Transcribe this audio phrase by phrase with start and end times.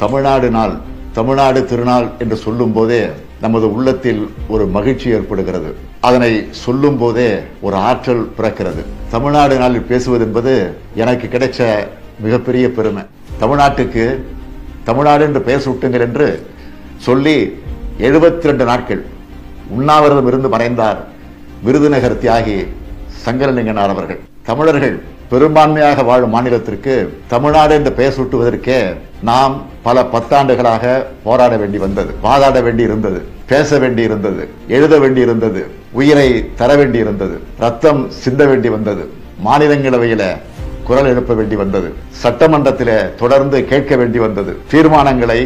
[0.00, 0.74] தமிழ்நாடு நாள்
[1.16, 3.00] தமிழ்நாடு திருநாள் என்று சொல்லும் போதே
[3.44, 5.70] நமது உள்ளத்தில் ஒரு மகிழ்ச்சி ஏற்படுகிறது.
[6.08, 6.30] அதனை
[6.62, 7.28] சொல்லும் போதே
[7.66, 8.82] ஒரு ஆற்றல் பிறக்கிறது.
[9.14, 10.52] தமிழ்நாடு நாளில் பேசுவது என்பது
[11.02, 11.60] எனக்கு கிடைச்ச
[12.24, 13.04] மிகப்பெரிய பெருமை.
[13.42, 14.04] தமிழ்நாட்டுக்கு
[14.88, 16.28] தமிழ்நாடு என்று பெயர் சூட்டுங்கள் என்று
[17.06, 17.36] சொல்லி
[18.08, 19.02] எழுபத்தி ரெண்டு நாட்கள்
[19.76, 21.00] உண்ணாவிரதம் இருந்து மறைந்தார்
[21.66, 22.58] விருதுநகர் தியாகி
[23.24, 24.20] சங்கரலிங்கனார் அவர்கள்.
[24.50, 24.96] தமிழர்கள்
[25.30, 26.94] பெரும்பான்மையாக வாழும் மாநிலத்திற்கு
[27.32, 28.78] தமிழ்நாடு என்று பெயர் சூட்டுவதற்கே
[29.28, 30.84] நாம் பல பத்தாண்டுகளாக
[31.26, 34.42] போராட வேண்டி வந்தது வாதாட வேண்டி இருந்தது பேச வேண்டி இருந்தது
[34.76, 35.60] எழுத வேண்டி இருந்தது
[36.00, 36.28] உயிரை
[36.60, 39.04] தர வேண்டி இருந்தது ரத்தம் சிந்த வேண்டி வந்தது
[39.46, 40.22] மாநிலங்களவையில
[40.88, 41.88] குரல் எழுப்ப வேண்டி வந்தது
[42.22, 45.40] சட்டமன்றத்தில் தொடர்ந்து கேட்க வேண்டி வந்தது தீர்மானங்களை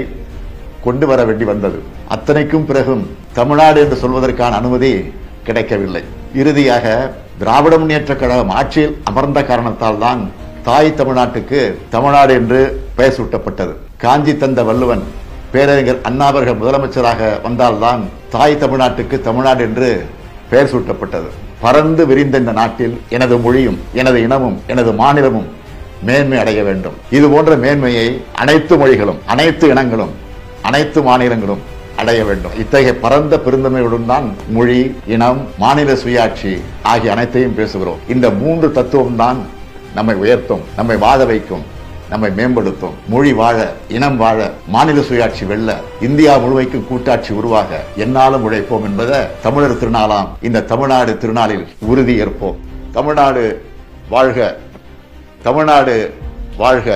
[0.86, 1.78] கொண்டு வர வேண்டி வந்தது.
[2.08, 4.90] அத்தனைக்கும் பிறகும் தமிழ்நாடு என்று சொல்வதற்கான அனுமதி
[5.44, 6.02] கிடைக்கவில்லை.
[6.34, 6.86] இறுதியாக
[7.40, 10.20] திராவிட முன்னேற்ற கழகம் ஆட்சியில் அமர்ந்த காரணத்தால் தான்
[10.66, 11.60] தாய் தமிழ்நாட்டுக்கு
[11.94, 12.60] தமிழ்நாடு என்று
[12.98, 13.72] பெயர் சூட்டப்பட்டது.
[14.02, 15.02] காஞ்சி தந்த வள்ளுவன்
[15.54, 18.02] பேரறிஞர் அண்ணாவர்கள் முதலமைச்சராக வந்தால்தான்
[18.34, 19.88] தாய் தமிழ்நாட்டுக்கு தமிழ்நாடு என்று
[20.52, 21.28] பெயர் சூட்டப்பட்டது.
[21.64, 25.50] பறந்து விரிந்த இந்த நாட்டில் எனது மொழியும் எனது இனமும் எனது மாநிலமும்
[26.08, 26.96] மேன்மை அடைய வேண்டும்.
[27.18, 28.08] இது போன்ற மேன்மையை
[28.42, 30.12] அனைத்து மொழிகளும் அனைத்து இனங்களும்
[30.68, 31.62] அனைத்து மாநிலங்களும்
[32.00, 32.54] அடைய வேண்டும்.
[32.62, 34.80] இத்தகைய பரந்த பெருந்தன்மையுடன் தான் மொழி
[35.14, 36.52] இனம் மாநில சுயாட்சி
[36.92, 38.02] ஆகிய அனைத்தையும் பேசுகிறோம்.
[38.14, 39.38] இந்த மூன்று தத்துவம் தான்
[39.98, 41.64] நம்மை உயர்த்தும் நம்மை வாழ வைக்கும்
[42.12, 42.96] நம்மை மேம்படுத்தும்.
[43.12, 43.58] மொழி வாழ
[43.96, 44.38] இனம் வாழ
[44.74, 45.70] மாநில சுயாட்சி வெல்ல
[46.06, 52.58] இந்தியா முழுமைக்கும் கூட்டாட்சி உருவாக என்னாலும் உழைப்போம் என்பதை தமிழர் திருநாளாம் இந்த தமிழ்நாடு திருநாளில் உறுதி ஏற்போம்.
[52.96, 53.44] தமிழ்நாடு
[54.14, 54.38] வாழ்க
[55.46, 55.96] தமிழ்நாடு
[56.62, 56.88] வாழ்க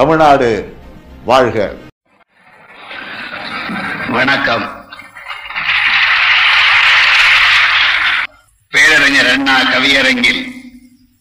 [0.00, 0.50] தமிழ்நாடு
[1.30, 1.58] வாழ்க.
[4.16, 4.62] வணக்கம்.
[8.72, 10.40] பேரறிஞர் அண்ணா கவியரங்கில்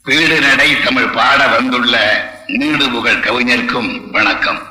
[0.03, 1.95] வீடு நடை தமிழ் பாட வந்துள்ள
[2.47, 4.61] நீடு புகழ் கவிஞருக்கும் வணக்கம்.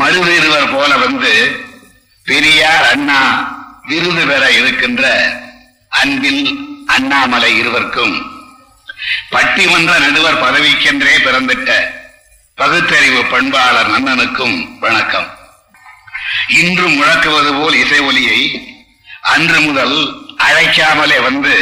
[0.00, 1.32] மறுவீருவர் போல வந்து
[2.26, 3.20] பெரியார் அண்ணா
[3.88, 5.04] விருது பெற இருக்கின்ற
[5.88, 6.44] அன்பில்
[6.86, 8.14] அண்ணாமலை இருவருக்கும்
[9.34, 11.70] பட்டிமன்ற நடுவர் பதவிக்கென்றே பிறந்திட்ட
[12.54, 15.28] பகுத்தறிவு பண்பாளர் நன்னனுக்கும் வணக்கம்.
[16.56, 18.40] இன்று முழக்குவது போல் இசை ஒலியை
[19.28, 19.96] அன்று முதல்
[20.44, 21.54] அழைக்காமலே வந்து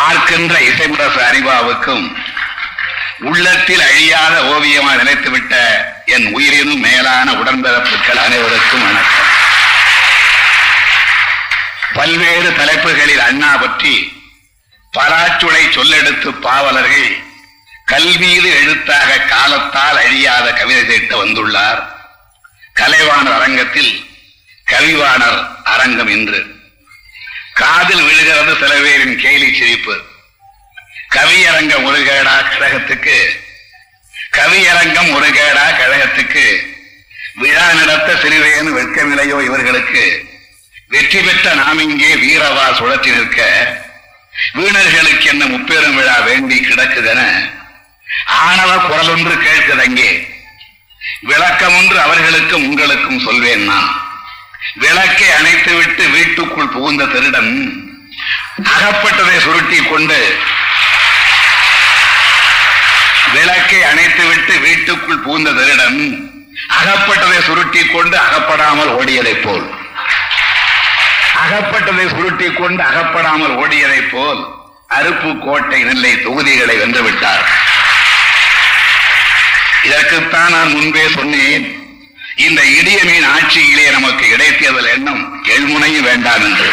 [0.00, 2.04] ஆர்க்கின்ற இசைமுரச அறிவாவுக்கும்
[3.22, 5.54] உள்ளத்தில் அழியாத ஓவியமாக நினைத்துவிட்ட
[6.06, 9.26] என் உயிரினும் மேலான உடன்பிறப்புகள் அனைவருக்கும் வணக்கம்.
[11.94, 13.94] பல்வேறு தலைப்புகளில் அண்ணா பற்றி
[14.92, 17.10] பராச்சுளை சொல்லெடுத்து பாவலர்கள்
[17.92, 21.80] கல்வியில் எழுத்தாக காலத்தால் அழியாத கவிதை தீட்ட வந்துள்ளார்.
[22.80, 23.92] கலைவாணர் அரங்கத்தில்
[24.72, 25.40] கவிவாணர்
[25.72, 26.40] அரங்கம் இன்று.
[27.60, 29.94] காதில் விழுகிறது சில பேரின் கேலி சிரிப்பு.
[31.16, 33.18] கவியரங்கம் ஒரு கேடா கழகத்துக்கு
[34.38, 36.44] கவியரங்கம் ஒரு கேடா கழகத்துக்கு
[37.42, 40.04] விழா நடத்த சிறுவேன் வெட்கமில்லையோ இவர்களுக்கு.
[40.92, 43.40] வெற்றி பெற்ற நாம் இங்கே வீரவா சுழற்றி நிற்க
[44.58, 47.22] வீணர்களுக்கு என்ன முப்பெரும் விழா வேண்டி கிடக்குதென
[48.24, 50.10] ஆணவ குரல் ஒன்று கேட்குதங்கே
[51.20, 53.88] விளக்கம் ஒன்று அவர்களுக்கும் உங்களுக்கும் சொல்வேன் நான்.
[54.74, 57.52] விளக்கை அணைத்துவிட்டு வீட்டுக்குள் புகுந்த திருடன்
[58.64, 60.18] அகப்பட்டதை சுருட்டி கொண்டு
[63.32, 66.00] விளக்கை அணைத்துவிட்டு வீட்டுக்குள் புகுந்த திருடன்
[66.80, 69.66] அகப்பட்டதை சுருட்டி கொண்டு அகப்படாமல் ஓடியதைப் போல்.
[71.44, 74.40] அகப்பட்டதை சுருட்டி கொண்டு அகப்படாமல் ஓடியதைப் போல்
[74.88, 77.44] அருப்பு கோட்டை நெல்லை தொகுதிகளை வென்று விட்டார்.
[79.82, 81.78] இதற்குத்தான் நான் முன்பே சொன்னேன்.
[82.36, 86.70] இந்த இடியமீன் ஆட்சியிலே நமக்கு இடைத்தேர்தல் எண்ணம் எழுமுனையும் வேண்டாம் என்று.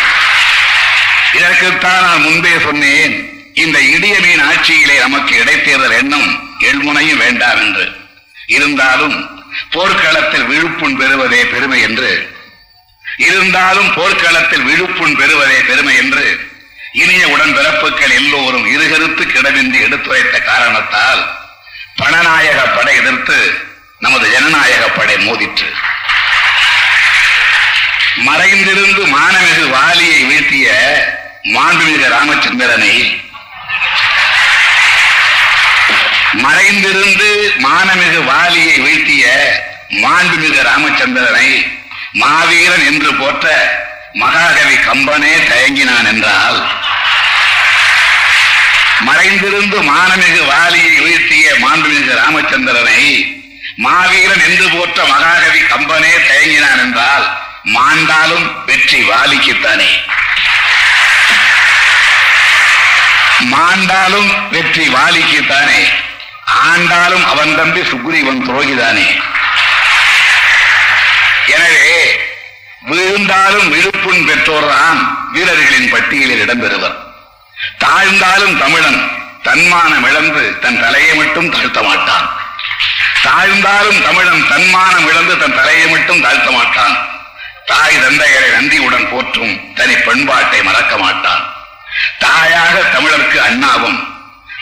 [1.34, 3.30] இதற்குத்தான் நான் முன்பே சொன்னேன்.
[3.54, 7.92] இந்த இடியமீன் ஆட்சியிலே நமக்கு இடைத்தேர்தல் எண்ணம் எழுமுனையும் வேண்டாம் என்று.
[8.48, 12.36] இருந்தாலும் போர்க்களத்தில் விழுப்புண் பெறுவதே பெருமை என்று.
[13.18, 16.40] இருந்தாலும் போர்க்களத்தில் விழுப்புண் பெறுவதே பெருமை என்று.
[16.94, 21.37] இனிய உடன்பிறப்புகள் எல்லோரும் இருகருத்து கிடமின்றி எடுத்துரைத்த காரணத்தால்
[21.98, 23.38] பணநாயக படை எதிர்த்து
[24.00, 25.70] நமது ஜனநாயக படை மோதிற்று.
[28.24, 30.68] மறைந்திருந்து மானமிகு வாலியை வீழ்த்திய
[31.46, 32.94] மாண்புமிகு ராமச்சந்திரனை
[36.42, 37.30] மறைந்திருந்து
[37.60, 39.26] மானமிகு வாலியை வீழ்த்திய
[39.90, 41.50] மாண்புமிகு ராமச்சந்திரனை
[42.14, 43.48] மாவீரன் என்று போற்ற
[44.14, 46.60] மகாகவி கம்பனே தயங்கினான் என்றால்
[49.08, 53.02] மறைந்திருந்து மானமிகு வாலியை வீழ்த்திய மாண்புமிகு ராமச்சந்திரனை
[53.86, 57.26] மாவீரன் என்று போற்ற மகாகவி கம்பனே தயங்கினான் என்றால்
[57.76, 59.90] மாண்டாலும் வெற்றி வாலிக்குத்தானே.
[63.54, 65.82] மாண்டாலும் வெற்றி வாலிக்குத்தானே.
[66.68, 69.08] ஆண்டாலும் அவன் தம்பி சுக்ரீவன் துரோகிதானே.
[71.46, 72.00] எனவே
[72.90, 76.98] வீழ்ந்தாலும் விழுப்புண் பெற்றோர்தான் வீரர்களின் பட்டியலில் இடம்பெறுவர்.
[77.78, 79.00] தாழ்ந்தாலும் தமிழன்
[79.44, 82.28] தன்மானம் இழந்து தன் தலையை மட்டும் தாழ்த்த மாட்டான்.
[83.24, 86.96] தாழ்ந்தாலும் தமிழன் தன்மானம் இழந்து தன் தலையை மட்டும் தாழ்த்த மாட்டான்.
[87.66, 91.44] தாய் தந்தையரை நந்தியுடன் போற்றும் தனி பண்பாட்டை மறக்க மாட்டான்.
[92.20, 94.00] தாயாக தமிழருக்கு அண்ணாவும்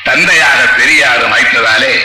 [0.03, 1.95] தந்தையாக பெரியாரும் வைத்ததாலே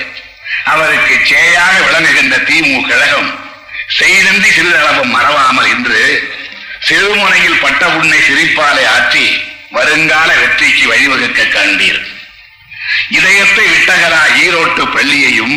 [0.65, 3.31] அவருக்கு சேயாக விளங்குகின்ற திமுக கழகம்
[3.99, 6.01] செய்தந்தி சிறிதளவும் மறவாமல் இன்று
[6.89, 9.27] சிறுமுனையில் பட்ட உன்னை சிரிப்பாலை ஆற்றி
[9.71, 12.01] வருங்கால வெற்றிக்கு வழிவகுக்க காண்பீர்
[13.09, 15.57] இதயத்தை விட்டகரா ஈரோட்டு பள்ளியையும்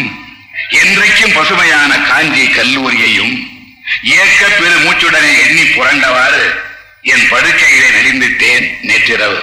[0.70, 3.34] என்றைக்கும் பசுமையான காஞ்சி கல்லூரியையும்
[4.04, 6.44] ஏக்க பெரு மூச்சுடனே எண்ணி புரண்டவாறு
[7.02, 9.40] என் படுக்கையிலே நெறிந்துட்டேன் நேற்றிரவு.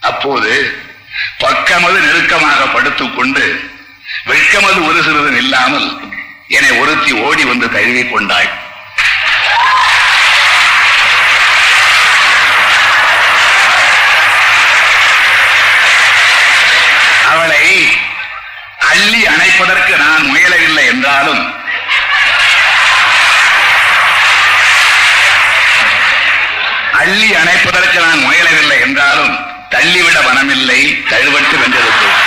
[0.00, 0.80] அப்போது
[1.38, 3.44] பக்கமது நெருக்கமாக படுத்துக் கொண்டு
[4.24, 5.88] வெட்கமது ஒரு சிறிதும் இல்லாமல்
[6.48, 8.50] என்னை ஒருத்தி ஓடி வந்து தழுவிக் கொண்டாள்
[19.46, 21.42] அள்ளி நான் முயலவில்லை என்றாலும்.
[26.92, 29.34] அள்ளி அணைப்பதற்கு நான் முயலவில்லை என்றாலும்
[29.68, 30.78] தள்ளிவிட மனமில்லை
[31.10, 32.20] தழுவட்டு வென்றிருந்தோம்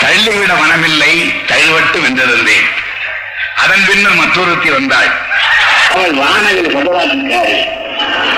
[0.00, 1.12] தள்ளிவிட மனமில்லை
[1.46, 2.68] தழுவட்டு வென்றிருந்தேன்
[3.56, 5.10] அதன் பின்னர் மற்றொருத்தி வந்தாள்.
[5.90, 7.58] அவள் வானவில் பகவானுக்காரி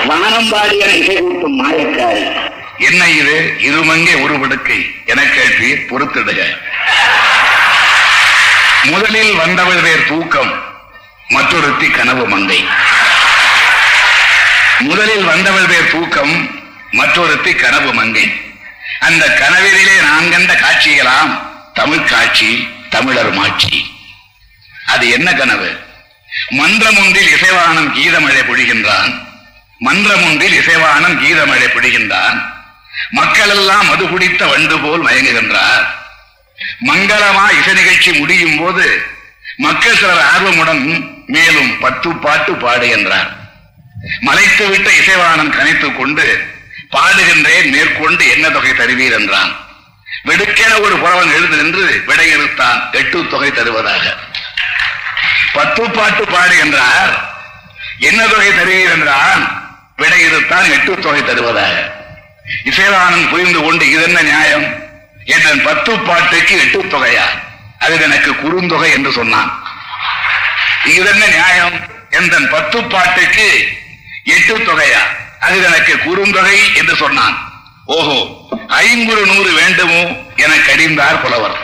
[0.09, 2.23] வானம்பாடி இசை கூட்டும் மாயக்காரி.
[2.79, 3.55] என்ன இது?
[3.59, 6.57] இருமங்கே உருவடுக்கை என கேட்பீர் பொறுத்திடுக.
[8.83, 10.63] முதலில் வந்தவள் பேர் தூக்கம்
[11.27, 12.67] மற்றொருத்தி கனவு மங்கை.
[14.79, 18.41] முதலில் வந்தவள் பேர் தூக்கம் மற்றொருத்தி கனவு மங்கை.
[18.99, 21.41] அந்த கனவிலே நான் கண்ட காட்சியெல்லாம்
[21.73, 23.95] தமிழ் காட்சி தமிழர் மாட்சி.
[24.87, 25.79] அது என்ன கனவு?
[26.49, 29.25] மன்றம் ஒன்றில் இசைவானம் கீதமழை பொழிகின்றான்.
[29.79, 32.46] மந்திரம் ஒன்றில் இசைவானம் கீதமழை பொழிகின்றான்.
[33.09, 35.85] மக்கள் எல்லாம் மது குடித்த வண்டு போல் மயங்குகின்றார்.
[36.85, 39.05] மங்களமா இசை நிகழ்ச்சி முடியும் போது
[39.57, 43.35] மக்கள் சிலர் ஆர்வமுடன் மேலும் பத்து பாட்டு பாடு என்றார்
[44.19, 46.55] மலைத்து விட்ட இசைவாணன் கனைத்துக் கொண்டு
[46.91, 49.55] பாடுகின்றேன் மேற்கொண்டு என்ன தொகை தருவீர் என்றான்.
[50.25, 54.17] வெடுக்கென ஒரு புறவன் எழுந்து நின்று விடையெடுத்தான் எட்டு தொகை தருவதாக.
[55.53, 57.29] பத்து பாட்டு பாடு என்றார்
[57.99, 59.73] என்ன தொகை தருவீர் என்றான்.
[59.97, 61.96] விடையெடுத்தான் எட்டு தொகை தருவதாக.
[62.69, 64.67] இசைவானன் புரிந்து கொண்டு இதென்ன நியாயம்?
[65.25, 67.25] என் பத்து பாட்டுக்கு எட்டு தொகையா?
[67.77, 69.51] அது எனக்கு குறுந்தொகை என்று சொன்னான்.
[70.83, 71.75] இதென்ன நியாயம்?
[72.09, 73.47] என் பத்து பாட்டுக்கு
[74.23, 75.03] எட்டு தொகையா?
[75.39, 77.35] அது எனக்கு குறுந்தொகை என்று சொன்னான்.
[77.85, 78.19] ஓஹோ
[78.67, 80.01] ஐங்குறு நூறு வேண்டுமோ
[80.35, 81.57] என கடிந்தார் புலவர்.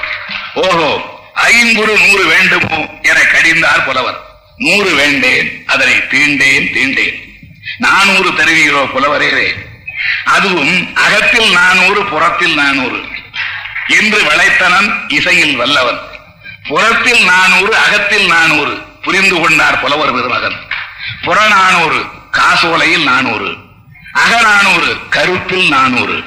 [0.54, 0.92] ஓஹோ
[1.34, 4.20] ஐங்குறு நூறு வேண்டுமோ என கடிந்தார் புலவர்.
[4.58, 7.18] நூறு வேண்டேன் அதனை தீண்டேன் தீண்டேன்.
[7.78, 9.48] நானூறு தருவீரோ புலவரே.
[10.26, 13.04] அதுவும் அகத்தில் நானூறு புறத்தில் நானூறு.
[13.88, 16.00] என்று வளைத்தனன் இசையில் வல்லவன்.
[16.68, 18.78] புறத்தில் நானூறு அகத்தில் நானூறு.
[19.02, 20.60] புரிந்து கொண்டார் புலவர் பெருமகன்
[21.22, 23.56] புறநானூறு காசோலையில் நானூறு.
[24.14, 26.24] அகநானூறு கருப்பில் நானூறு.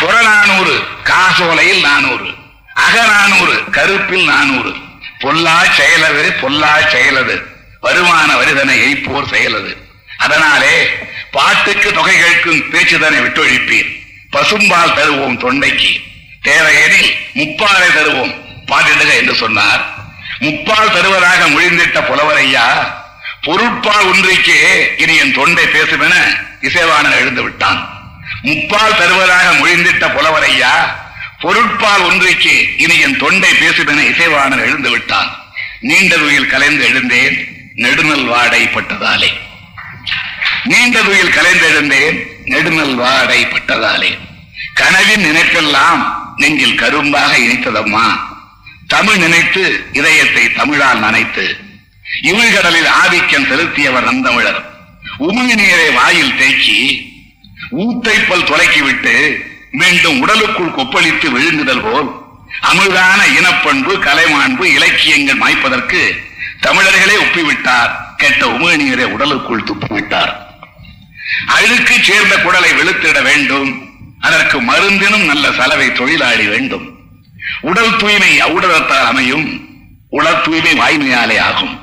[0.00, 2.34] புறநானூறு காசோலையில் நானூறு.
[2.74, 4.74] அகநானூறு கருப்பில் நானூறு.
[5.20, 7.42] பொல்லா செயலது பொல்லா செயலது.
[7.80, 9.79] வருமான வரிதனை எய்ப்போர் செயலது.
[10.20, 10.74] அதனாலே
[11.30, 13.90] பாட்டுக்கு தொகை கேட்கும் பேச்சுதனை விட்டொழிப்பீர்.
[14.32, 15.92] பசும்பால் தருவோம் தொண்டைக்கு.
[16.42, 18.34] தேவையெனில் முப்பாலை தருவோம்
[18.66, 19.82] பாட்டிடுக என்று சொன்னார்.
[20.40, 22.66] முப்பால் தருவதாக மொழிந்திட்ட புலவரையா
[23.42, 24.60] பொருட்பால் ஒன்றிக்கே
[24.98, 26.14] இனி என் தொண்டை பேசுமென
[26.62, 27.80] இசைவாணன் எழுந்து விட்டான்.
[28.42, 30.74] முப்பால் தருவதாக மொழிந்திட்ட புலவரையா
[31.38, 35.30] பொருட்பால் ஒன்றிக்கு இனி என் தொண்டை பேசுமென இசைவாணன் எழுந்து விட்டான்.
[35.80, 37.36] நீண்ட துயில் கலைந்து எழுந்தேன்
[37.76, 38.68] நெடுநல் வாடை
[40.64, 41.32] பட்டதாலே நீண்ட துயில்
[42.44, 44.18] நெடுநல் வாடை பட்டதாலே.
[44.74, 48.04] கனவின் நினைப்பெல்லாம் நெஞ்சில் கரும்பாக இணைத்ததம்மா
[48.86, 51.56] தமிழ் நினைத்து இதயத்தை தமிழால் நனைத்து.
[52.22, 54.64] இவிழ்கடலில் ஆதிக்கம் செலுத்தியவர் நந்தமிழர்.
[55.18, 57.08] உமிழ் நீரை வாயில் தேக்கி
[57.70, 62.10] ஊத்தைப்பல் துலக்கிவிட்டு மீண்டும் உடலுக்குள் கொப்பளித்து விழுங்குதல் போல்
[62.62, 66.14] அமிழ்தான இனப்பண்பு கலைமாண்பு இலக்கியங்கள் மாய்ப்பதற்கு
[66.60, 67.90] தமிழர்களே ஒப்பிவிட்டார்.
[68.16, 70.48] கெட்ட உமிழ்நீரை உடலுக்குள் துப்பிவிட்டார்.
[71.46, 73.88] அழுக்கு சேர்ந்த குடலை வெளுத்திட வேண்டும்.
[74.20, 76.98] அதற்கு மருந்தினும் நல்ல சலவை தொழிலாளி வேண்டும்.
[77.60, 79.68] உடல் தூய்மை அவுடலத்தால் அமையும்.
[80.10, 81.80] உடல் தூய்மை வாய்மையாலே ஆகும்.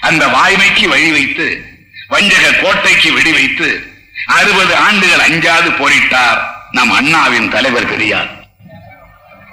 [0.00, 1.64] அந்த வாய்மைக்கு வழி வைத்து
[2.08, 3.92] வஞ்சக கோட்டைக்கு வெடி வைத்து
[4.26, 6.38] அறுபது ஆண்டுகள் அஞ்சாது போரிட்டார்
[6.70, 8.48] நம் அண்ணாவின் தலைவர் பெரியார்.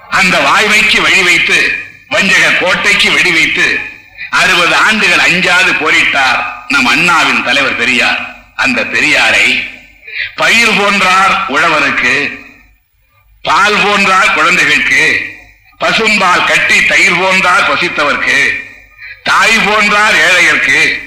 [0.09, 1.77] அந்த வாய்மைக்கு வழி வைத்து
[2.07, 3.79] வஞ்சக கோட்டைக்கு வெடி வைத்து
[4.29, 8.36] அறுபது ஆண்டுகள் அஞ்சாது போரிட்டார் நம் அண்ணாவின் தலைவர் பெரியார்.
[8.57, 9.73] அந்த பெரியாரை
[10.35, 12.39] பயிர் போன்றார் உழவருக்கு
[13.41, 15.33] பால் போன்றார் குழந்தைகளுக்கு
[15.79, 18.65] பசும்பால் கட்டி தயிர் போன்றார் பசித்தவர்க்கு
[19.23, 20.99] தாய் போன்றார் ஏழையர்க்கு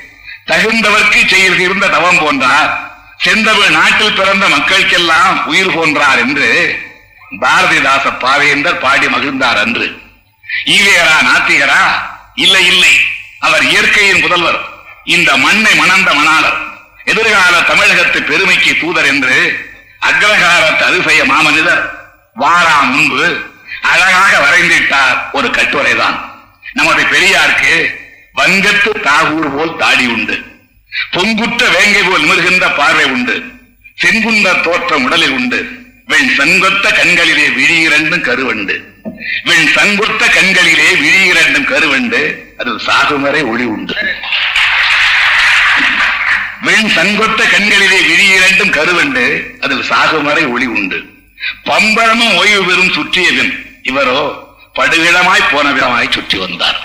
[0.47, 2.71] தகுந்தவர்க்கு செய்து இருந்த தவம் போன்றார்
[3.19, 6.81] செந்தமிழ் நாட்டில் பிறந்த மக்களுக்கெல்லாம் உயிர் போன்றார் என்று
[7.41, 10.01] பாரதிதாச பாவேந்தர் பாடி மகிழ்ந்தார் அன்று.
[10.67, 11.83] ஈவேரா நாத்திகரா?
[12.35, 12.95] இல்லை இல்லை.
[13.39, 14.61] அவர் இயற்கையின் முதல்வர்
[15.05, 16.70] இந்த மண்ணை மணந்த மணாளர்.
[17.05, 19.69] எதிர்கால தமிழகத்து பெருமைக்கு தூதர் என்று
[20.07, 21.91] அக்ரகாரத்து அதிசய மாமனிதர்
[22.35, 23.41] வாரா முன்பு
[23.83, 26.21] அழகாக வரைந்திட்டார் ஒரு கட்டுரைதான்.
[26.73, 27.99] நமது பெரியாருக்கு
[28.37, 30.43] வங்கத்து தாகூர் போல் தாடி உண்டு.
[31.13, 33.43] பொங்குற்ற வேங்கை போல் நிமிர்கின்ற பார்வை உண்டு.
[33.95, 35.69] செங்குந்த தோற்றம் உடலில் உண்டு.
[36.07, 38.85] வெண் சங்கொத்த கண்களிலே விழியிரண்டும் கருவண்டு.
[39.45, 42.53] வெண் சங்குத்த கண்களிலே விழியிரண்டும் கருவண்டு.
[42.59, 43.95] அது சாகுமறை ஒளி உண்டு.
[46.63, 49.23] வெண் சங்கொத்த கண்களிலே விழி இரண்டும் கருவண்டு
[49.61, 50.99] அதில் சாகுமறை ஒளி உண்டு.
[51.65, 53.53] பம்பரமும் ஓய்வு பெறும் சுற்றியவன்
[53.83, 54.21] இவரோ
[54.75, 56.79] படுகிடமாய் போன விடமாய் சுற்றி வந்தார்.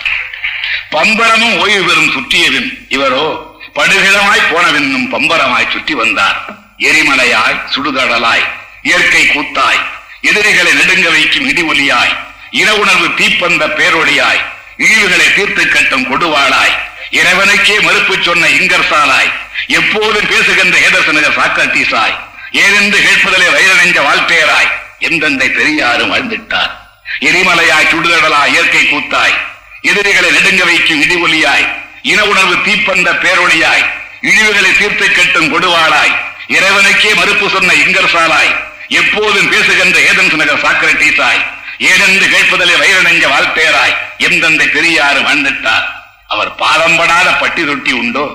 [0.89, 3.25] பம்பரமும் ஓய்வு பெறும் சுற்றியவன் இவரோ
[3.73, 6.37] படுகிடமாய் போனவென்னும் பம்பரமாய் சுற்றி வந்தார்.
[6.79, 8.45] எரிமலையாய் சுடுகடலாய்
[8.83, 9.81] இயற்கை கூத்தாய்
[10.21, 12.13] எதிரிகளை நெடுங்க வைக்கும் இடி ஒலியாய்
[12.51, 14.41] இன உணர்வு தீப்பந்த பேரொழியாய்
[14.77, 16.75] இழிவுகளை தீர்த்து கட்டும் கொடுவாளாய்
[17.11, 19.31] இறைவனுக்கே மறுப்பு சொன்ன இங்கர்சாலாய்
[19.75, 22.15] எப்போதும் பேசுகின்ற ஏதசனகர் சாக்ரட்டீசாய்
[22.63, 24.71] ஏதென்று கேட்பதிலே வயதடைந்த வாழ்க்கையராய்
[25.07, 26.71] எந்தெந்தை பெரியாரும் வாழ்ந்திட்டார்
[27.27, 29.35] எரிமலையாய் சுடுதடலாய் இயற்கை கூத்தாய்
[29.83, 31.65] எதிரிகளை நெடுங்க வைக்கும் இடி ஒலியாய்
[32.03, 33.83] இன உணர்வு தீப்பந்த பேரொழியாய்
[34.23, 36.13] இழிவுகளை தீர்த்து கட்டும் கொடுவாளாய்
[36.55, 38.53] இறைவனுக்கே மறுப்பு சொன்ன இங்கர்சாலாய்
[38.93, 41.41] எப்போதும் பேசுகின்ற ஏதன்ஸ் நகர் சாக்ரட்டீசாய்
[41.83, 45.85] ஏனென்று கேட்பதிலே வயிறடைஞ்ச வாழ்த்தேராய் எந்தெந்த பெரியாறு வாழ்ந்துட்டார்
[46.29, 48.25] அவர் பாதம்படாத பட்டி தொட்டி உண்டோ?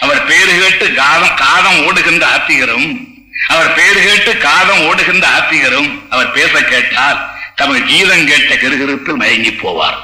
[0.00, 3.06] அவர் பேரு கேட்டு காதம் காதம் ஓடுகின்ற ஆத்திகரும்.
[3.48, 6.02] அவர் பேரு கேட்டு காதம் ஓடுகின்ற ஆத்திகரும்.
[6.10, 9.98] அவர் பேச கேட்டால் தமிழ் கீதம் கேட்ட கிருகிருப்பில் மயங்கி போவார்.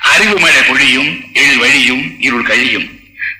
[0.00, 2.88] அறிவு மழை பொழியும் எழில் வழியும் இருள் கழியும்.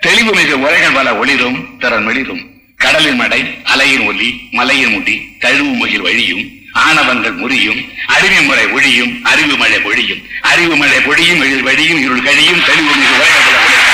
[0.00, 6.00] தெளிவு மிக உரைகள் பல ஒளிரும் திறன் வெளிரும் கடலின் மடை அலையின் ஒலி மலையின் முடி தழுவு முகில்
[6.00, 6.50] வழியும்.
[6.72, 10.22] ஆணவங்கள் முறியும் அறிவு முறை ஒழியும் அறிவு மழை பொழியும்.
[10.40, 13.87] அறிவு மழை பொழியும் எழில் வழியும் இருள் கழியும் தெளிவு மிக உரைகள் பல ஒளிரும்.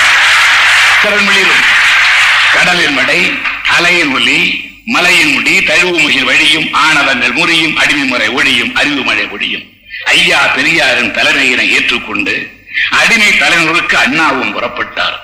[1.04, 1.28] திறன்
[2.54, 3.18] கடலின் மடை
[3.76, 4.38] அலையின் ஒலி
[4.86, 9.64] மலையின் முடி தழுவு முகில் வழியும் ஆணவங்கள் முறியும் அடிமை முறை ஒழியும் அறிவு மழை ஒழியும்
[10.04, 12.34] ஐயா பெரியாரின் தலைமையினை ஏற்றுக்கொண்டு
[12.90, 15.16] அடிமை தலைவர்களுக்கு அண்ணாவும் புறப்பட்டார்.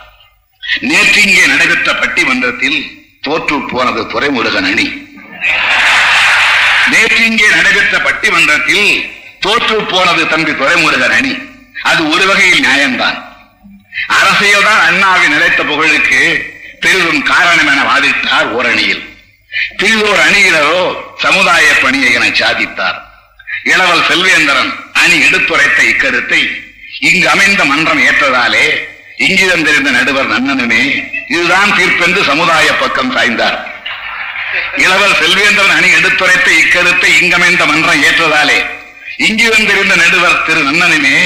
[0.81, 2.79] நேற்று இங்கே நடைபெற்ற பட்டிமன்றத்தில்
[3.21, 4.87] தோற்று போனது துறைமுருகன் அணி.
[6.91, 9.11] நேற்று இங்கே நடைபெற்ற பட்டிமன்றத்தில்
[9.41, 11.35] தோற்று போனது தம்பி துறைமுருகன் அணி.
[11.83, 13.30] அது ஒரு வகையில் நியாயம்தான்.
[14.07, 16.21] அரசியல்தான் அண்ணாவின் நிலைத்த புகழுக்கு
[16.81, 19.03] பெரிதும் காரணம் என வாதிட்டார் ஓரணியில்.
[19.79, 20.81] பிரிதோர் அணியினரோ
[21.19, 22.99] சமுதாய பணியை என சாதித்தார்.
[23.65, 26.41] இளவல் செல்வேந்திரன் அணி எடுத்துரைத்த இக்கருத்தை
[27.01, 28.65] இங்கு அமைந்த மன்றம் ஏற்றதாலே
[29.17, 30.83] இங்கிதம் தெரிந்த நடுவர் நன்னனுமே
[31.29, 33.59] இதுதான் தீர்ப்பென்று சமுதாய பக்கம் சாய்ந்தார்.
[34.77, 38.59] இளவல் செல்வேந்திரன் அணி எடுத்துரைத்த இக்கருத்தை இங்கமைந்த மன்றம் ஏற்றதாலே
[39.17, 41.17] இங்கிதம் தெரிந்த நடுவர் திரு நன்னனுமே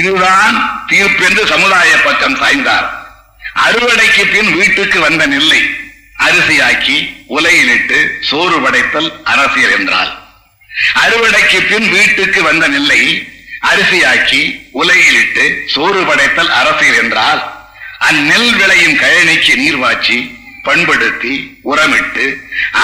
[0.00, 0.56] இதுதான்
[0.90, 2.86] தீர்ப்பென்று சமுதாய பக்கம் சாய்ந்தார்.
[3.66, 5.60] அறுவடைக்கு பின் வீட்டுக்கு வந்த நெல்லை
[6.26, 6.96] அரிசியாக்கி
[7.36, 7.98] உலையிலிட்டு
[8.28, 10.12] சோறு படைத்தல் அரசியல் என்றால்.
[11.04, 13.02] அறுவடைக்கு பின் வீட்டுக்கு வந்த நெல்லை
[13.70, 14.42] அரிசியாக்கி
[14.80, 17.42] உலையிலிட்டு சோறு படைத்தல் அரசியல் என்றால்
[18.08, 20.16] அந்நெல் விளையும் கழனிக்கு நீர்வாய்ச்சி
[20.62, 21.34] பண்படுத்தி
[21.64, 22.24] உரமிட்டு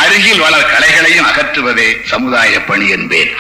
[0.00, 3.33] அருகில் வளர் களைகளையும் அகற்றுவதே சமுதாய பணி என்பேன்.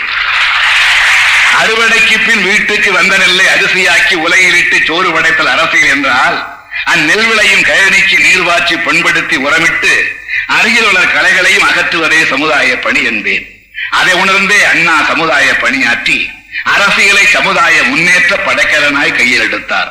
[1.60, 6.38] அறுவடைக்கு பின் வீட்டுக்கு வந்த நெல்லை அரிசியாக்கி உலையிலிட்டு சோறு படைத்தல் அரசியல் என்றால்
[6.92, 9.94] அந்நெல் விளையும் கழனிக்கு நீர்வாய்ச்சி பண்படுத்தி உரமிட்டு
[10.56, 13.44] அருகில் உள்ள கலைகளையும் அகற்றுவதே சமுதாய பணி என்பேன்.
[13.90, 16.18] அதை உணர்ந்தே அண்ணா சமுதாய பணியாற்றி
[16.64, 19.90] அரசியலை சமுதாய முன்னேற்ற படைக்கலனாய் கையில் எடுத்தார்.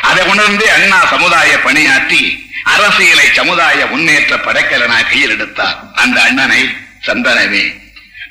[0.00, 2.22] அதை உணர்ந்தே அண்ணா சமுதாய பணியாற்றி
[2.64, 5.76] அரசியலை சமுதாய முன்னேற்ற படைக்கலனாய் கையில் எடுத்தார்.
[5.94, 6.62] அந்த அண்ணனை
[7.06, 7.64] சந்தனமே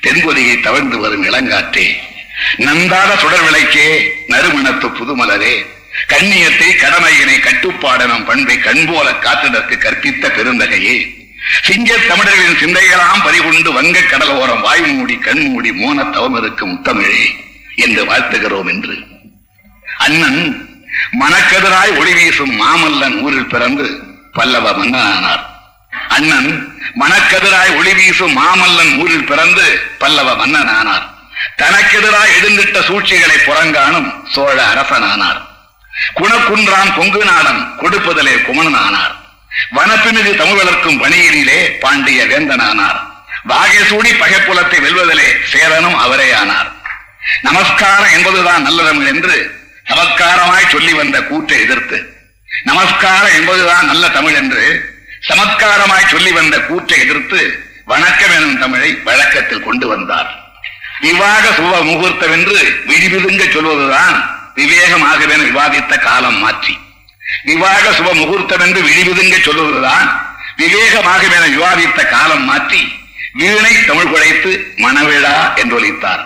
[0.00, 1.88] தென்கொடியை தவழ்ந்து வரும் இளங்காற்றே.
[2.56, 5.66] நந்தாத சுடர் விளக்கே நறுமணத்து புதுமலரே.
[6.08, 11.18] கண்ணியத்தை கடமையினை கட்டுப்பாடனும் பண்பை கண்போல காத்ததற்கு கற்பித்த பெருந்தகையே.
[11.62, 17.34] சிங்க தமிழர்களின் சிந்தைகளாம் பறிகொண்டு வங்க கடலோரம் வாய் மூடி கண் மூடி மோன தவம் இருக்கும் தமிழே
[17.74, 18.96] என்று வாழ்த்துகிறோம் என்று.
[19.98, 20.68] அண்ணன்
[21.20, 25.42] மனக்கதிராய் ஒளி வீசும் மாமல்லன் ஊரில் பிறந்து பல்லவ மன்னனானார்.
[26.08, 31.09] அண்ணன் மனக்கதிராய் ஒளி வீசும் மாமல்லன் ஊரில் பிறந்து பல்லவ மன்னனானார்.
[31.56, 35.40] தனக்கெதிராக எழுந்திட்ட சூழ்ச்சிகளை புறங்காணும் சோழ அரசனானார்.
[36.14, 39.14] குணக்குன்றான் கொங்கு நாடன் கொடுப்பதிலே குமணனானார்.
[39.76, 41.00] வனப்பினிது தமிழ் வளர்க்கும்
[41.80, 43.08] பாண்டிய வேந்தனானார்.
[43.42, 46.72] வாகைசூடி பகைப்புலத்தை வெல்வதிலே சேரனும் அவரே ஆனார்
[47.42, 52.16] நமஸ்காரம் என்பதுதான் நல்ல தமிழ் என்று சமத்காரமாய் சொல்லி வந்த கூற்றை எதிர்த்து
[52.64, 54.94] நமஸ்காரம் என்பதுதான் நல்ல தமிழ் என்று
[55.28, 60.39] சமத்காரமாய் சொல்லி வந்த கூற்றை எதிர்த்து வணக்கம் எனும் தமிழை வழக்கத்தில் கொண்டு வந்தார்.
[61.00, 64.16] விவாக சுப முகூர்த்தம் என்று விழிவிதுங்க சொல்வதுதான்
[64.54, 66.78] விவேகமாகவேன விவாதித்த காலம் மாற்றி.
[67.44, 70.08] விவாக சுப முகூர்த்தம் என்று விழிவிதுங்க சொல்வதுதான்
[70.56, 72.98] விவேகமாகவென விவாதித்த காலம் மாற்றி
[73.32, 76.22] வீணை தமிழ் குழைத்து மணவிழா என்று ஒலித்தார்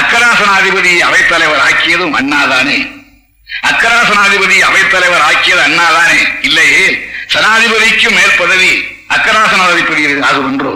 [0.00, 2.78] அக்கராசனாதிபதி அவைத்தலைவர் ஆக்கியதும் அண்ணாதானே.
[3.70, 6.20] அக்கராசனாதிபதி அவைத்தலைவர் ஆக்கியது அண்ணாதானே.
[6.40, 8.72] இல்லையே சனாதிபதிக்கும் மேற்பதவி
[9.08, 10.74] அக்கராசனாதிபதி ஆகும் என்றோ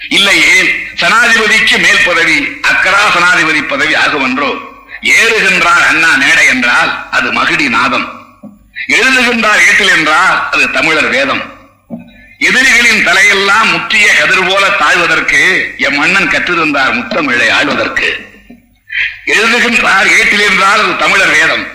[0.00, 4.60] இல்லையே சனாதிபதிக்கு மேல் பதவி அக்கரா சனாதிபதி பதவி ஆகுமென்றோ?
[5.02, 8.26] ஏறுகின்றார் அண்ணா மேடை என்றால் அது மகிடி நாதம்.
[8.88, 11.56] எழுதுகின்றார் ஏட்டில் என்றால் அது தமிழர் வேதம்.
[12.38, 18.16] எதிரிகளின் தலையெல்லாம் முற்றிய கதிர் போல தாழ்வதற்கு எம் மன்னன் கற்றிருந்தார் முத்தமிழை ஆழ்வதற்கு.
[19.24, 21.66] எழுதுகின்றார் ஏட்டில் என்றால் அது தமிழர் வேதம்.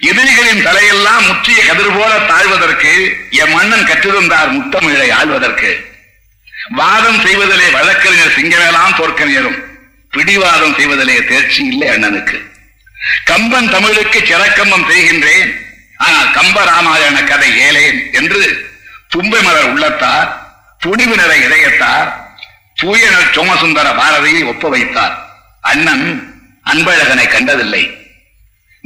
[0.00, 5.91] எதிரிகளின் தலையெல்லாம் முற்றிய கதிர் போல தாழ்வதற்கு எம் மன்னன் கற்றிருந்தார் முத்தமிழை ஆழ்வதற்கு.
[6.72, 9.64] வாதம் செய்வதிலே வழக்கறிஞர் சிங்கவேலாம் தோற்கறிஞரும்
[10.10, 12.38] பிடிவாதம் செய்வதிலே தேர்ச்சி இல்லை அண்ணனுக்கு.
[13.24, 15.60] கம்பன் தமிழுக்கு சிறக்கம்பம் செய்கின்றேன்.
[15.96, 18.70] ஆனால் கம்ப ராமாயண கதை ஏலேன் என்று
[19.08, 22.12] தும்பை மலர் உள்ளத்தார் துணிவு நிற இதயத்தார்
[22.82, 25.28] தூயனர் சோமசுந்தர பாரதியை ஒப்ப வைத்தார்
[25.60, 26.06] அண்ணன்
[26.66, 27.96] அன்பழகனை கண்டதில்லை.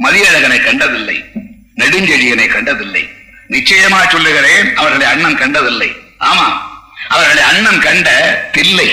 [0.03, 1.23] மதியழகனை கண்டதில்லை.
[1.77, 3.09] நெடுஞ்செழியனை கண்டதில்லை.
[3.49, 5.95] நிச்சயமா சொல்லுகிறேன் அவர்களை அண்ணன் கண்டதில்லை.
[6.19, 6.66] ஆமா
[7.07, 8.09] அவர்களை அண்ணன் கண்ட
[8.55, 8.89] தில்லை.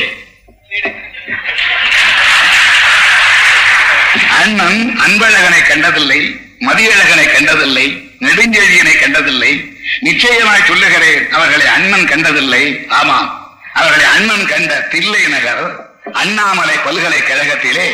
[4.40, 6.20] அண்ணன் அன்பழகனை கண்டதில்லை
[6.66, 7.86] மதியழகனை கண்டதில்லை
[8.26, 9.52] நெடுஞ்செழியனை கண்டதில்லை
[10.00, 12.64] நிச்சயமாய் சொல்லுகிறேன் அவர்களை அண்ணன் கண்டதில்லை.
[12.98, 13.28] ஆமாம்
[13.74, 15.64] அவர்களை அண்ணன் கண்ட தில்லை நகர்
[16.12, 17.86] அண்ணாமலை பல்கலைக்கழகத்திலே.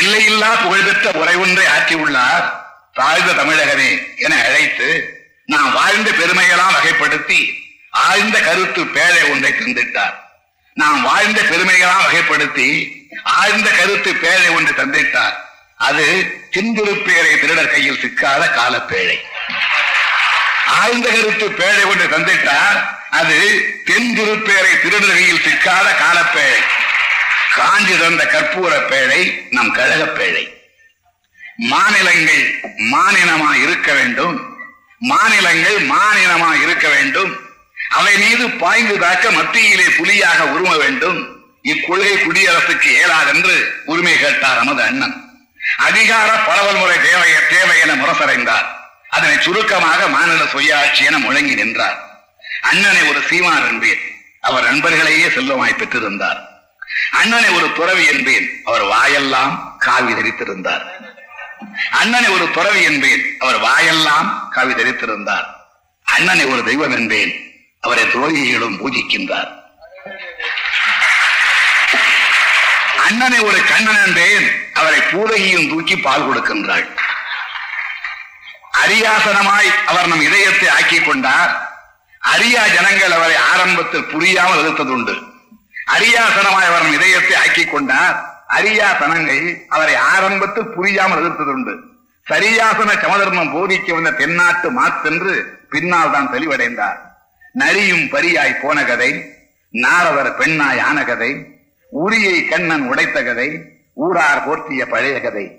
[0.00, 2.44] எல்லையில்லா புகழ்பெற்ற உரை ஒன்றை ஆற்றியுள்ளார்
[2.98, 3.90] தாழ்ந்த தமிழகமே
[4.24, 4.88] என அழைத்து
[5.46, 7.40] நான் வாழ்ந்த பெருமையெல்லாம் வகைப்படுத்தி
[7.90, 10.14] ஆழ்ந்த கருத்து பேழை ஒன்றை தந்திட்டார்.
[10.74, 12.90] நாம் வாழ்ந்த பெருமைகளாக வகைப்படுத்தி
[13.22, 15.32] ஆழ்ந்த கருத்து பேழை ஒன்று தந்திட்டார்.
[15.76, 19.20] அது தின்திருப்பேரை திருடர் கையில் சிக்காத காலப்பேழை.
[20.66, 22.98] ஆழ்ந்த கருத்து பேழை ஒன்று தந்திட்டார்.
[23.10, 26.60] அது தென் திருப்பேரை திருடர் கையில் சிக்காத காலப்பேழை.
[27.54, 30.58] காஞ்சி தந்த கற்பூர பேழை நம் கழக பேழை.
[31.56, 34.56] மாநிலங்கள் மாநிலமாய் இருக்க வேண்டும்.
[34.98, 37.49] மாநிலங்கள் மாநிலமாய் இருக்க வேண்டும்.
[37.90, 41.44] அவை மீது பாய்ந்து தாக்க மத்தியிலே புலியாக உரும வேண்டும்.
[41.62, 45.28] இக்கொள்கை குடியரசுக்கு ஏலாதென்று உரிமை கேட்டார் நமது அண்ணன்.
[45.76, 48.66] அதிகார பரவல் முறை தேவை தேவை என முரசடைந்தார்.
[49.08, 52.28] அதனை சுருக்கமாக மாநில சுயாட்சி என முழங்கி நின்றார்.
[52.60, 53.98] அண்ணனை ஒரு சீமான் என்பேன்.
[54.40, 56.38] அவர் நண்பர்களையே செல்வமாய் பெற்றிருந்தார்.
[57.10, 58.60] அண்ணனை ஒரு துறவி என்பேன்.
[58.64, 60.82] அவர் வாயெல்லாம் காவி தரித்திருந்தார்.
[61.90, 63.36] அண்ணனை ஒரு துறவி என்பேன்.
[63.38, 65.44] அவர் வாயெல்லாம் காவி தரித்திருந்தார்.
[66.02, 67.49] அண்ணனை ஒரு தெய்வம் என்பேன்.
[67.84, 69.50] அவரை துரோகிகளும் பூஜிக்கின்றார்.
[73.06, 74.46] அண்ணனை ஒரு கண்ணன் என்பேன்
[74.80, 76.86] அவரை பூதகியும் தூக்கி பால் கொடுக்கின்றாள்.
[78.82, 81.52] அரியாசனமாய் அவர் நம் இதயத்தை ஆக்கிக் கொண்டார்.
[82.34, 85.14] அரியா ஜனங்கள் அவரை ஆரம்பத்தில் புரியாமல் எதிர்த்ததுண்டு
[85.96, 88.16] அரியாசனமாய் அவர் நம் இதயத்தை ஆக்கிக் கொண்டார்.
[88.58, 91.74] அரியா தனங்கள் அவரை ஆரம்பத்தில் புரியாமல் எதிர்த்ததுண்டு
[92.26, 95.32] சரியாசன சமதர்மம் போதிக்க வந்த தென்னாட்டு மாத்தென்று
[95.72, 96.98] பின்னால் தான் தெளிவடைந்தார்.
[97.52, 99.24] நரியும் பரியாய் போன கதை
[99.72, 101.46] நாரவர் பெண்ணாய் ஆன கதை
[101.92, 103.60] உரியை கண்ணன் உடைத்த கதை
[103.94, 105.58] ஊரார் போர்த்திய பழைய கதை.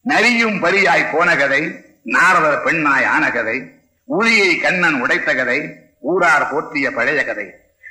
[0.00, 1.62] நரியும் பரியாய் போன கதை
[2.04, 3.62] நாரவர் பெண்ணாய் ஆன கதை
[4.08, 7.46] உரியை கண்ணன் உடைத்த கதை ஊரார் போற்றிய பழைய கதை.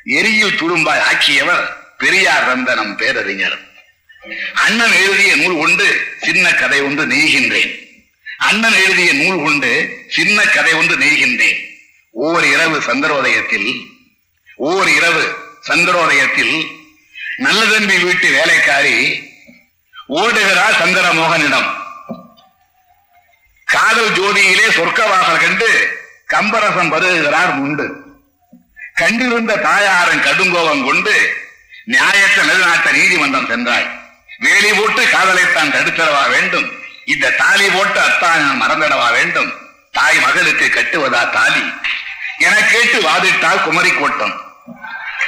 [0.06, 1.64] எரியில் துரும்பாய் ஆக்கியவர்
[1.98, 3.58] பெரியார் ரந்தனம் பேரறிஞர்.
[4.54, 7.72] அண்ணன் எழுதிய நூல் கொண்டு சின்ன கதை ஒன்று நெய்கின்றேன்.
[8.38, 11.71] அண்ணன் எழுதிய நூல் கொண்டு சின்ன கதை ஒன்று நெய்கின்றேன்.
[12.14, 13.70] ஓர் இரவு சந்திரோதயத்தில்
[14.56, 15.24] ஓர் இரவு
[15.68, 16.56] சந்திரோதயத்தில்
[17.38, 18.98] நல்ல தம்பி வீட்டு வேலைக்காரி
[20.10, 21.70] ஓடுகிறார் சந்திரமோகனிடம்.
[23.68, 25.70] காதல் ஜோதியிலே சொர்க்கவாசல் கண்டு
[26.28, 27.86] கம்பரசம் பருகுகிறார் முண்டு.
[28.94, 31.14] கண்டிருந்த தாயாரன் கடுங்கோபம் கொண்டு
[31.86, 33.90] நியாயத்தை நிலைநாட்ட நீதிமன்றம் சென்றாய்
[34.40, 36.68] வேலி போட்டு காதலைத்தான் தடுத்திடவா வேண்டும்.
[37.06, 39.52] இந்த தாலி போட்டு அத்தான் மறந்திடவா வேண்டும்.
[39.94, 41.64] தாய் மகளுக்கு கட்டுவதா தாலி?
[42.38, 44.42] என கேட்டு வாதிட்டால் குமரி கோட்டம்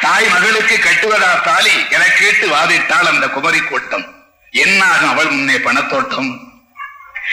[0.02, 1.88] தாய் மகளுக்கு கட்டுவதா தாலி?
[1.90, 4.06] என கேட்டு வாதிட்டால் அந்த குமரி கோட்டம்
[4.52, 6.52] என்னாகும் அவள் முன்னே பணத்தோட்டம்?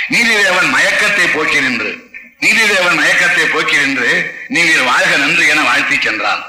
[0.08, 4.10] நீதிதேவன் மயக்கத்தை போக்கி நின்று நீதிதேவன் மயக்கத்தை போக்கி நின்று
[4.48, 6.42] நீங்கள் வாழ்க நன்று என வாழ்த்தி சென்றான்.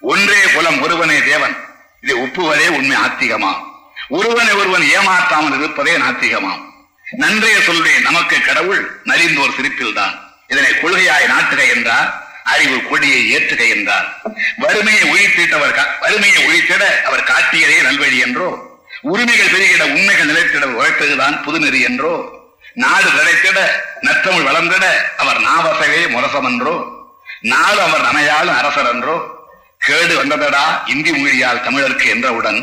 [0.00, 1.56] ஒன்றே குலம் ஒருவனே தேவன்.
[2.00, 3.60] இது ஒப்புவதே உண்மை ஆத்திகமாம்.
[4.08, 6.69] ஒருவனை ஒருவன் ஏமாற்றாமல் இருப்பதே நாத்திகமாம்.
[7.12, 10.14] நன்றே சொல்வேன் நமக்கு கடவுள் நலிந்தோர் சிரிப்பில்தான்.
[10.48, 12.08] இதனை கொள்கையாய் நாட்டுக என்றார்
[12.44, 14.06] அறிவு கொடியை ஏற்றுக என்றார்.
[14.58, 18.48] வறுமையை ஒழித்திட்டவர் வறுமையை ஒழித்திட அவர் காட்டியதே நல்வழி என்றோ
[19.02, 22.14] உரிமைகள் பெருகிட உண்மைகள் நிலைத்திட உழைத்ததுதான் புதுநெறி என்றோ
[22.74, 23.58] நாடு நிலைத்திட
[24.02, 24.84] நற்றமிழ் வளர்ந்திட
[25.16, 26.74] அவர் நாவசவே முரசமன்றோ
[27.42, 29.16] நாடு அவர் நமையாளும் அரசர் என்றோ
[29.78, 32.60] கேடு வந்ததடா இந்தி மொழியால் தமிழருக்கு என்றவுடன்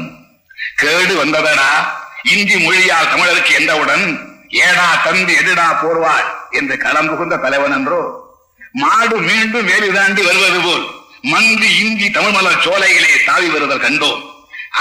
[0.76, 1.70] கேடு வந்ததடா
[2.24, 4.06] இந்தி மொழியால் தமிழருக்கு என்றவுடன்
[4.50, 8.02] ஏடா தந்து எதிடா போர்வாள் என்று களம் புகுந்த தலைவன் என்றோ
[8.72, 10.86] மாடு மீண்டும் வேலி தாண்டி வருவது போல்
[11.22, 14.36] மந்தி இங்கி தமிழ் மலர் சோலையிலே தாவி வருதல் கண்டோம்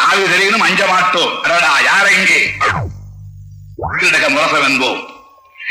[0.07, 2.41] ஆவிதரினும் அஞ்ச மாட்டோம் அடடா யார எங்கே
[3.99, 5.01] கீழக முரசம் என்போம்.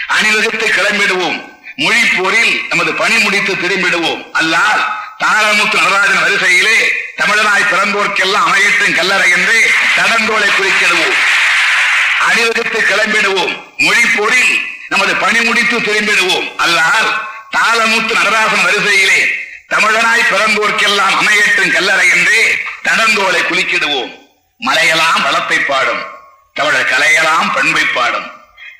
[0.08, 1.38] அணிவகுத்து கிளம்பிடுவோம்.
[1.76, 4.32] மொழி போரில் நமது பணி முடித்து திரும்பிடுவோம்.
[4.32, 4.84] அல்லால்
[5.18, 6.78] தாளமுத்து நடராஜன் வரிசையிலே
[7.18, 11.16] தமிழனாய் பிறந்தோர்க்கெல்லாம் அமையற்றும் கல்லறை என்று தடங்கோலை குறிக்கிடுவோம்.
[12.20, 13.65] அணிவகுத்து கிளம்பிடுவோம்.
[13.78, 14.60] மொழி போரில்
[14.90, 17.10] நமது பணி முடித்து திரும்பிடுவோம் அல்லால்
[17.52, 19.20] தாளமுத்து நடராசன் வரிசையிலே
[19.70, 24.12] தமிழனாய் பிறந்தோர்க்கெல்லாம் அமையற்றும் கல்லறை என்று தடந்தோலை குலுக்கிடுவோம்.
[24.58, 26.04] மலையெல்லாம் வளத்தை பாடும்.
[26.54, 28.28] தமிழர் கலையெல்லாம் பண்பை பாடும்.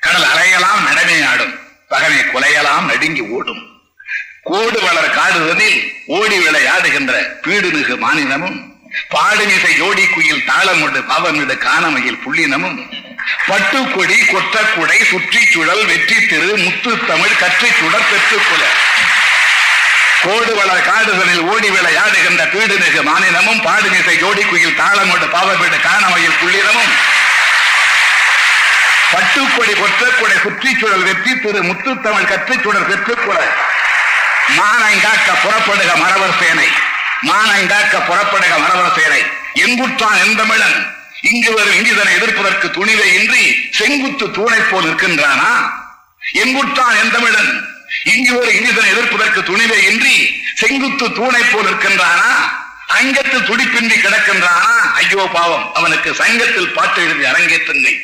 [0.00, 1.58] கடல் அலையெல்லாம் நடமை ஆடும்.
[1.88, 3.74] பகனை குலையெல்லாம் நடுங்கி ஓடும்.
[4.42, 8.74] கோடு வளர் காடுவதில் ஓடி விளையாடுகின்ற பீடுமிகு மாநிலமும்
[9.10, 12.78] பாடுமிசை ஜோடி குயில் தாளமுடு பவமிடு காணமையில் புள்ளினமும்
[13.46, 18.62] பட்டுக்கொடி கொற்றக்குடை சுற்றி சுழல் வெற்றி திரு முத்து தமிழ் கற்றி சுடர் பெற்றுக்குல.
[20.22, 26.92] கோடு வளர் காடுகளில் ஓடி விளையாடுகின்ற பீடுமிகு மாநிலமும் பாடுமிசை ஜோடி குயில் தாளமுடு பாவமிடு காணமையில் புள்ளினமும்
[29.12, 33.38] பட்டுக்கொடி கொற்றக்குடை சுற்றி சுழல் வெற்றி திரு முத்துத்தமிழ் கற்றிச் சுடர் பெற்றுக்குல
[34.56, 36.68] மானங்காக்க புறப்படுக மரவர் சேனை.
[37.22, 39.22] மானங்காக்க புறப்படுக மரவர் சேனை.
[39.54, 40.95] எங்குற்றான் எந்தமிழன்?
[41.30, 45.50] இங்கு வரும் இங்கிதனை எதிர்ப்பதற்கு துணிவை இன்றி செங்குத்து தூணை போல் நிற்கின்றானா?
[46.32, 46.54] என்
[47.02, 47.68] எந்தமிழன்
[48.04, 52.30] இங்கு ஒரு இங்கிதனை எதிர்ப்பதற்கு துணிவை இன்றி செங்குத்து தூணை போல் நிற்கின்றானா?
[52.86, 54.74] அங்கத்தில் துடிப்பின்றி கிடக்கின்றானா?
[54.94, 57.98] ஐயோ பாவம் அவனுக்கு சங்கத்தில் பாட்டு எழுதி அரங்கேற்றுங்கள்.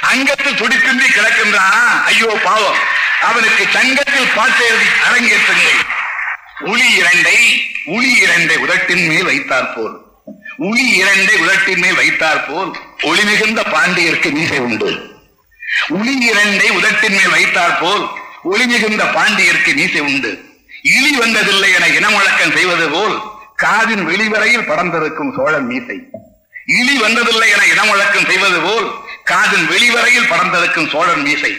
[0.00, 2.02] அங்கத்தில் துடிப்பின்றி கிடக்கின்றானா?
[2.04, 2.78] ஐயோ பாவம்
[3.20, 5.80] அவனுக்கு சங்கத்தில் பாட்டு எழுதி அரங்கேற்றுங்கள்.
[6.60, 7.38] உளி இரண்டை
[7.84, 10.09] உளி இரண்டை உதட்டின் மேல் வைத்தார் போல்
[10.68, 14.88] உளி இரண்டை உதட்டின்மை மேல் வைத்தார் போல் ஒளி மிகுந்த பாண்டியருக்கு மீசை உண்டு.
[15.88, 18.04] உளி இரண்டை உதட்டின் மேல் வைத்தார் போல்
[18.42, 20.30] ஒளி மிகுந்த பாண்டியருக்கு மீசை உண்டு.
[20.82, 23.20] இழி வந்ததில்லை என இனமுழக்கம் செய்வது போல்
[23.56, 25.98] காதின் வெளிவரையில் படர்ந்திருக்கும் சோழன் மீசை.
[26.66, 28.86] இழி வந்ததில்லை என இனமுழக்கம் செய்வது போல்
[29.24, 31.58] காதின் வெளிவரையில் படர்ந்திருக்கும் சோழன் மீசை.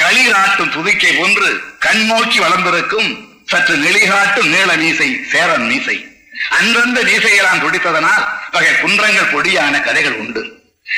[0.00, 6.16] களிராட்டும் துதிக்கை ஒன்று கண்ணோக்கி வளர்ந்திருக்கும் சற்று நெளிகாட்டும் நீள மீசை சேரன் மீசை.
[6.50, 10.42] அன்றந்த மீசையெல்லாம் துடித்ததனால் வகை குன்றங்கள் பொடியான கதைகள் உண்டு.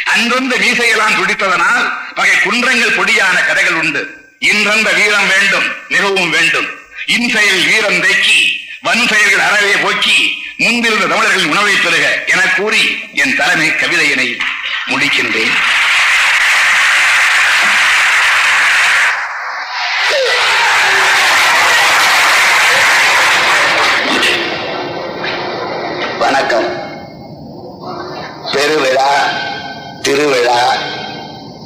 [0.05, 4.03] அன்றந்த மீசையெல்லாம் துடித்ததனால் பகை குன்றங்கள் பொடியான கதைகள் உண்டு.
[4.39, 6.69] இன்றந்த வீரம் வேண்டும் மிகவும் வேண்டும்.
[7.07, 13.69] இன்செயல் வீரம் தேக்கி வன் செயல்கள் அறவே போக்கி முன்பிருந்த தமிழர்களின் உணவை பெறுக என கூறி என் தலைமை
[13.69, 14.39] கவிதையினை
[14.87, 15.55] முடிக்கின்றேன்.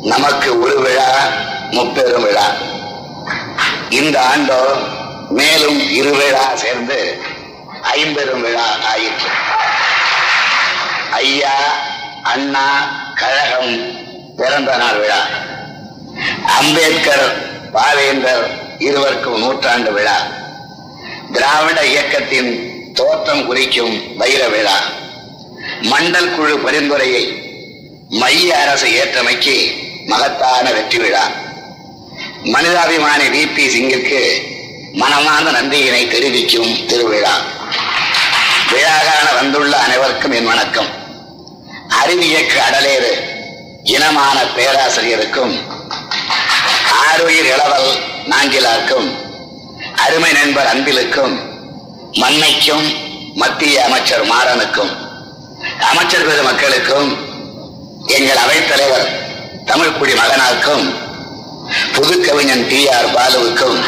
[0.04, 1.10] நமக்கு ஒரு விழா
[1.70, 2.46] முப்பெரும் விழா.
[3.90, 4.58] இந்த ஆண்டோ
[5.28, 6.98] மேலும் இரு விழா சேர்ந்து
[7.82, 9.30] ஐம்பெரும் விழா ஆயிற்று.
[11.10, 11.54] ஐயா
[12.22, 12.66] அண்ணா
[13.14, 13.72] கழகம்
[14.36, 15.20] பிறந்த நாள் விழா.
[16.58, 17.26] அம்பேத்கர்
[17.72, 18.44] பாவேந்தர்
[18.78, 20.18] இருவருக்கும் நூற்றாண்டு விழா.
[21.32, 22.52] திராவிட இயக்கத்தின்
[22.94, 24.76] தோற்றம் குறிக்கும் வைர விழா.
[25.80, 27.24] மண்டல் குழு பரிந்துரையை
[28.08, 29.56] மைய அரசு ஏற்றமைக்கு
[30.06, 31.24] மகத்தான வெற்றி விழா.
[32.54, 34.20] மனிதாபிமானி வி பி சிங்கிற்கு
[34.92, 37.34] மனமார்ந்த நன்றியினை தெரிவிக்கும் திருவிழா.
[38.72, 40.90] விழாகான வந்துள்ள அனைவருக்கும் என் வணக்கம்.
[42.00, 43.12] அறிவியக்கு அடலேறு
[43.84, 45.54] இனமான பேராசிரியருக்கும்
[47.06, 47.90] ஆருயிர் இளவல்
[48.28, 49.08] நாங்கிலாருக்கும்
[50.04, 51.34] அருமை நண்பர் அன்பிலுக்கும்
[52.12, 52.86] மண்ணைக்கும்
[53.34, 54.92] மத்திய அமைச்சர் மாறனுக்கும்
[55.90, 57.10] அமைச்சர் பெருமக்களுக்கும்
[58.06, 59.06] எங்கள் அவைத்தலைவர்
[59.66, 60.94] தமிழ்குடி மகனாக்கும்
[61.92, 63.84] புது கவிஞன் டி ஆர் பாலுவுக்கும்.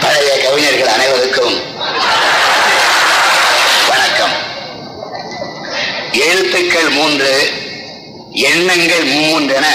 [0.00, 1.60] பழைய கவிஞர்கள் அனைவருக்கும்
[3.88, 4.32] வணக்கம்.
[6.12, 7.52] எழுத்துக்கள் மூன்று
[8.32, 9.66] எண்ணங்கள் மூன்றென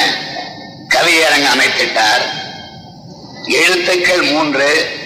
[0.90, 2.24] கவியரங்கு அமைத்திட்டார்.
[3.48, 5.00] எழுத்துக்கள் மூன்று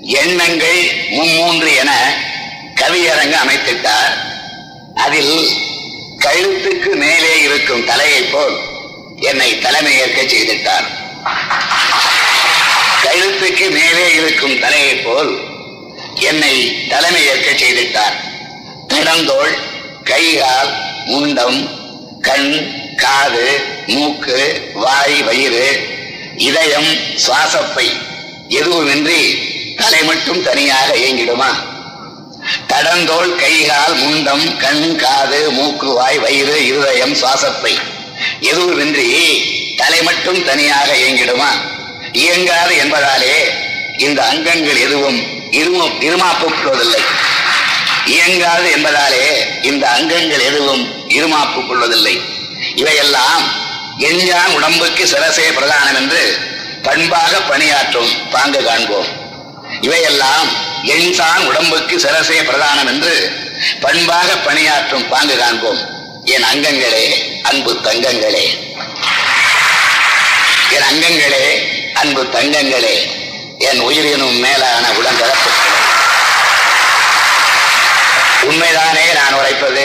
[0.00, 2.19] எண்ணங்கள் மும்மூன்று என
[2.90, 4.14] கவியரங்கு அமைத்திட்டார்.
[4.94, 5.48] அதில்
[6.18, 8.56] கழுத்துக்கு மேலே இருக்கும் தலையை போல்
[9.16, 10.86] என்னை தலைமையேற்க செய்திட்டார்.
[13.04, 15.32] கழுத்துக்கு மேலே இருக்கும் தலையை போல்
[16.14, 18.16] என்னை தலைமையேற்க செய்திட்டார்.
[18.88, 19.54] திடந்தோள்
[20.04, 20.72] கைகால்
[21.06, 21.60] முண்டம்
[22.20, 22.52] கண்
[22.96, 23.48] காது
[23.86, 25.88] மூக்கு வாய் வயிறு
[26.36, 26.92] இதயம்
[27.26, 27.88] சுவாசப்பை
[28.48, 29.22] எதுவுமின்றி
[29.76, 31.69] தலை மட்டும் தனியாக இயங்கிடுமா?
[32.66, 37.78] தடந்தோள் கைகால் முண்டம் கண் காது மூக்கு வாய் வயிறு இருதயம் சுவாசப்பை
[38.40, 39.42] எதுவுமின்றி
[39.76, 41.48] தலை மட்டும் தனியாக இயங்கிடுமா?
[42.12, 43.50] இயங்காது என்பதாலே
[43.98, 47.00] இந்த அங்கங்கள் எதுவும் இரும இருமாப்புவதில்லை
[48.06, 52.20] இயங்காது என்பதாலே இந்த அங்கங்கள் எதுவும் இருமாப்பு கொள்வதில்லை
[52.74, 53.58] இவையெல்லாம்
[53.98, 56.38] எஞ்சான் உடம்புக்கு சிரசே பிரதானம் என்று
[56.82, 59.19] பண்பாக பணியாற்றும் பாங்கு காண்போம்.
[59.80, 60.48] இவையெல்லாம்
[60.84, 63.14] எண்சான் உடம்புக்கு சிரசே பிரதானம் என்று
[63.80, 65.80] பண்பாக பணியாற்றும் பாங்கு காண்போம்.
[66.24, 67.04] என் அங்கங்களே
[67.42, 68.44] அன்பு தங்கங்களே.
[70.70, 71.44] என் அங்கங்களே
[71.92, 72.94] அன்பு தங்கங்களே.
[73.58, 75.50] என் உயிரினும் மேலான உடன்பிறப்பு.
[78.48, 79.84] உண்மைதானே நான் உரைப்பது?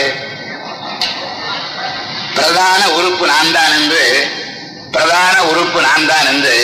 [2.34, 4.30] பிரதான உறுப்பு நான் தான் என்று
[4.90, 6.56] பிரதான உறுப்பு நான் தான் என்று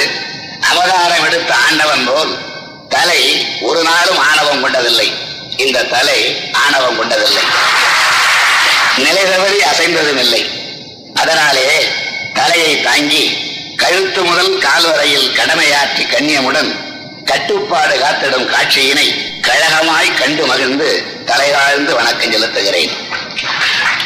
[0.71, 2.52] அவதாரம் எடுத்த ஆண்டவன் போல்
[2.95, 3.21] தலை
[3.69, 5.09] ஒரு நாளும் ஆணவம் கொண்டதில்லை.
[5.65, 6.19] இந்த தலை
[6.65, 7.45] ஆணவம் கொண்டதில்லை.
[9.05, 10.43] நிலை தவறி அசைந்ததும் இல்லை.
[11.15, 11.69] அதனாலே
[12.39, 13.25] தலையை தாங்கி
[13.83, 16.71] கழுத்து முதல் கால் வரையில் கடமையாற்றி கண்ணியமுடன்
[17.25, 19.07] கட்டுப்பாடு காத்திடும் காட்சியினை
[19.49, 20.89] கழகமாய் கண்டு மகிழ்ந்து
[21.27, 22.93] தலைவாழ்ந்து வணக்கம் செலுத்துகிறேன்.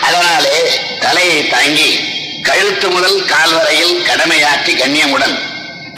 [0.01, 0.57] அதனாலே
[1.01, 1.90] தலையை தாங்கி
[2.49, 5.37] கழுத்து முதல் கால் வரையில் கடமையாற்றி கண்ணியமுடன்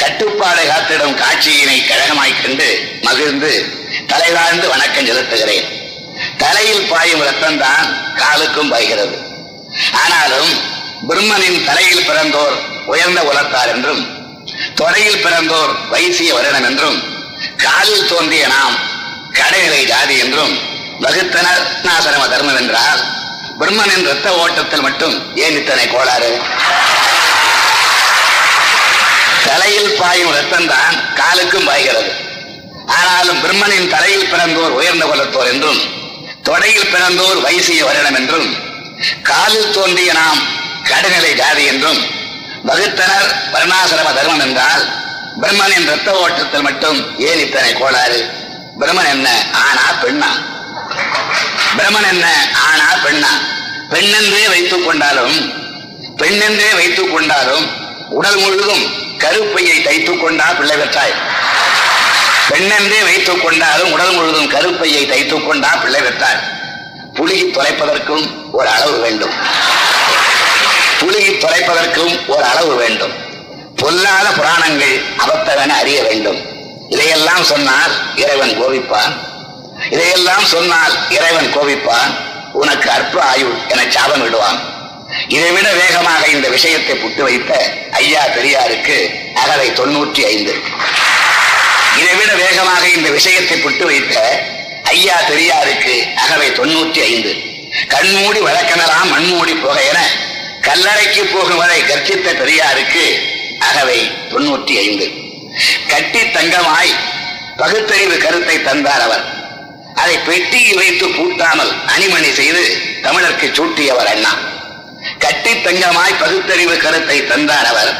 [0.08, 2.68] கட்டுப்பாடு காத்திடும் காட்சியினை கழகமாய்க் கண்டு
[3.02, 3.50] மகிழ்ந்து
[4.10, 5.66] தலைவாழ்ந்து வணக்கம் செலுத்துகிறேன்.
[6.42, 7.88] தலையில் பாயும் ரத்தம் தான்
[8.20, 9.16] காலுக்கும் பாய்கிறது.
[10.02, 10.52] ஆனாலும்
[11.08, 14.02] பிரம்மனின் தலையில் பிறந்தோர் உயர்ந்த உலத்தார் என்றும்
[14.80, 16.98] தொடையில் பிறந்தோர் வைசிய வருடம் என்றும்
[17.64, 18.76] காலில் தோன்றிய நாம்
[19.32, 20.54] கடைநிலை ஜாதி என்றும்
[21.04, 23.02] வகுத்தனர் நாசரம தர்மம் என்றால்
[23.60, 26.32] பிரம்மனின் இரத்த ஓட்டத்தில் மட்டும் ஏன் இத்தனை கோளாறு?
[29.48, 32.10] தலையில் பாயும் ரத்தம் தான் காலுக்கும் பாய்கிறது.
[32.96, 35.80] ஆனாலும் பிரம்மனின் தலையில் பிறந்தோர் உயர்ந்த குலத்தோர் என்றும்
[36.42, 38.48] தொடையில் பிறந்தோர் வைசிய வருடம் என்றும்
[39.22, 40.40] காலில் தோன்றிய நாம்
[40.90, 42.00] கடுநிலை ஜாதி என்றும்
[42.64, 44.82] வகுத்தனர் வர்ணாசிரம தர்மம் என்றால்
[45.40, 48.18] பிரம்மனின் இரத்த ஓட்டத்தில் மட்டும் ஏன் இத்தனை கோளாறு?
[48.80, 49.28] பிரம்மன் என்ன
[49.60, 50.30] ஆனா பெண்ணா?
[51.76, 52.26] பிரம்மன் என்ன
[52.64, 53.32] ஆனா பெண்ணா?
[53.92, 55.36] பெண்ணென்றே வைத்துக் கொண்டாலும்
[56.18, 57.66] பெண்ணென்றே வைத்துக் கொண்டாலும்
[58.10, 58.84] உடல் முழுதும்
[59.18, 61.14] கருப்பையை தைத்துக் கொண்டா பிள்ளை பெற்றாய்.
[62.50, 66.42] பெண்ணென்றே வைத்துக் கொண்டாலும் உடல் முழுதும் கருப்பையை தைத்துக் கொண்டா பிள்ளை பெற்றாய்.
[67.14, 69.30] புலிகி தொலைப்பதற்கும் ஒரு அளவு வேண்டும்.
[70.98, 73.12] புலிகி தொலைப்பதற்கும் ஒரு அளவு வேண்டும்.
[73.76, 76.46] பொல்லாத புராணங்கள் அபத்தவென அறிய வேண்டும்.
[76.88, 79.16] இதையெல்லாம் சொன்னால் இறைவன் கோபிப்பான்.
[79.90, 82.16] இதையெல்லாம் சொன்னால் இறைவன் கோபிப்பான்.
[82.52, 84.77] உனக்கு அற்ப ஆயுள் என சாபம் விடுவான்.
[85.28, 87.52] இதைவிட வேகமாக இந்த விஷயத்தை புட்டு வைத்த
[87.90, 88.96] ஐயா பெரியாருக்கு
[89.34, 90.54] அகவை தொண்ணூற்றி ஐந்து.
[91.96, 94.16] இதைவிட வேகமாக இந்த விஷயத்தை புட்டு வைத்த
[94.82, 97.32] ஐயா பெரியாருக்கு அகவை தொண்ணூற்றி ஐந்து.
[97.88, 100.00] கண்மூடி வழக்கமெல்லாம் மண்மூடி போக என
[100.62, 103.04] கல்லறைக்கு போகும் வரை கர்ச்சித்த பெரியாருக்கு
[103.58, 105.06] அகவை தொண்ணூற்றி ஐந்து.
[105.88, 106.92] கட்டி தங்கமாய்
[107.56, 109.24] பகுத்தறிவு கருத்தை தந்தார் அவர்.
[109.94, 112.62] அதை பெட்டியில் வைத்து பூட்டாமல் அணிமணி செய்து
[113.02, 114.32] தமிழருக்கு சூட்டியவர் அண்ணா.
[115.18, 117.92] கட்டி தங்கமாய் பகுத்தறிவு கருத்தை தந்தார் அவர்.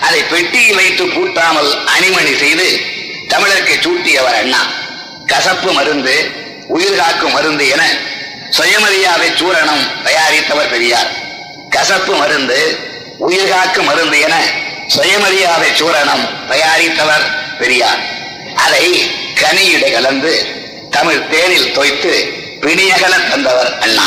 [0.00, 2.68] அதை பெட்டியில் வைத்து பூட்டாமல் அணிமணி செய்து
[3.28, 4.62] தமிழருக்கு சூட்டியவர் அண்ணா.
[5.26, 6.14] கசப்பு மருந்து
[6.68, 7.82] உயிர் காக்கும் மருந்து என
[8.50, 11.10] சுயமரியாதை சூரணம் தயாரித்தவர் பெரியார்.
[11.70, 12.58] கசப்பு மருந்து
[13.18, 14.34] உயிர் காக்கும் மருந்து என
[14.86, 17.24] சுயமரியாதை சூரணம் தயாரித்தவர்
[17.58, 18.00] பெரியார்.
[18.54, 18.86] அதை
[19.40, 20.32] கனியிட கலந்து
[20.90, 22.12] தமிழ் தேனில் தோய்த்து
[22.60, 24.06] பிணியகல தந்தவர் அண்ணா.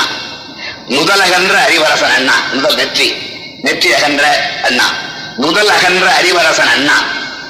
[0.90, 2.44] முதலகன்ற அறிவரசன் அண்ணா.
[2.52, 3.14] முதல் நெற்றி.
[3.62, 4.94] நெற்றி அகன்ற அண்ணா.
[5.36, 7.04] முதல் அகன்ற அறிவரசன் அண்ணா.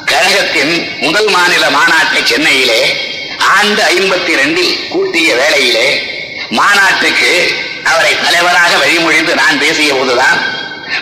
[0.06, 2.98] கழகத்தின் முதல் மாநில மாநாட்டை சென்னையிலே
[3.38, 6.04] ஆண்டு ஐம்பத்தி ரெண்டில் கூட்டிய வேளையிலே
[6.50, 7.52] மாநாட்டுக்கு
[7.84, 10.38] அவரை தலைவராக வழிமொழிந்து நான் பேசிய போதுதான்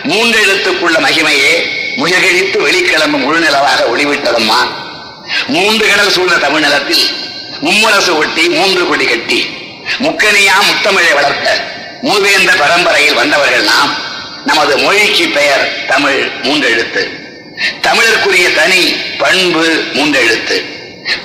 [0.02, 4.60] மூன்றெழுத்துக்குள்ள மகிமையே முயகழித்து வெளிக்கிளம்பும் முழுநிலவாக ஒளிவிட்டதம்மா.
[5.46, 7.06] மூன்று கடல் சூழ்ந்த தமிழ்நிலத்தில்
[7.60, 9.46] மும்முரசு ஒட்டி மூன்று கொடி கட்டி
[10.02, 11.73] முக்கனியா முத்தமிழை வளர்த்த
[12.04, 13.96] மூவேந்த பரம்பரையில் வந்தவர்கள் நாம்.
[14.44, 17.08] நமது மொழிக்கு பெயர் தமிழ் மூன்றெழுத்து.
[17.82, 20.64] தமிழருக்குரிய தனி பண்பு மூன்றெழுத்து.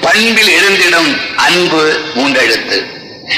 [0.01, 2.85] பண்பில் எழுந்திடும் அன்பு மூன்றெழுத்து.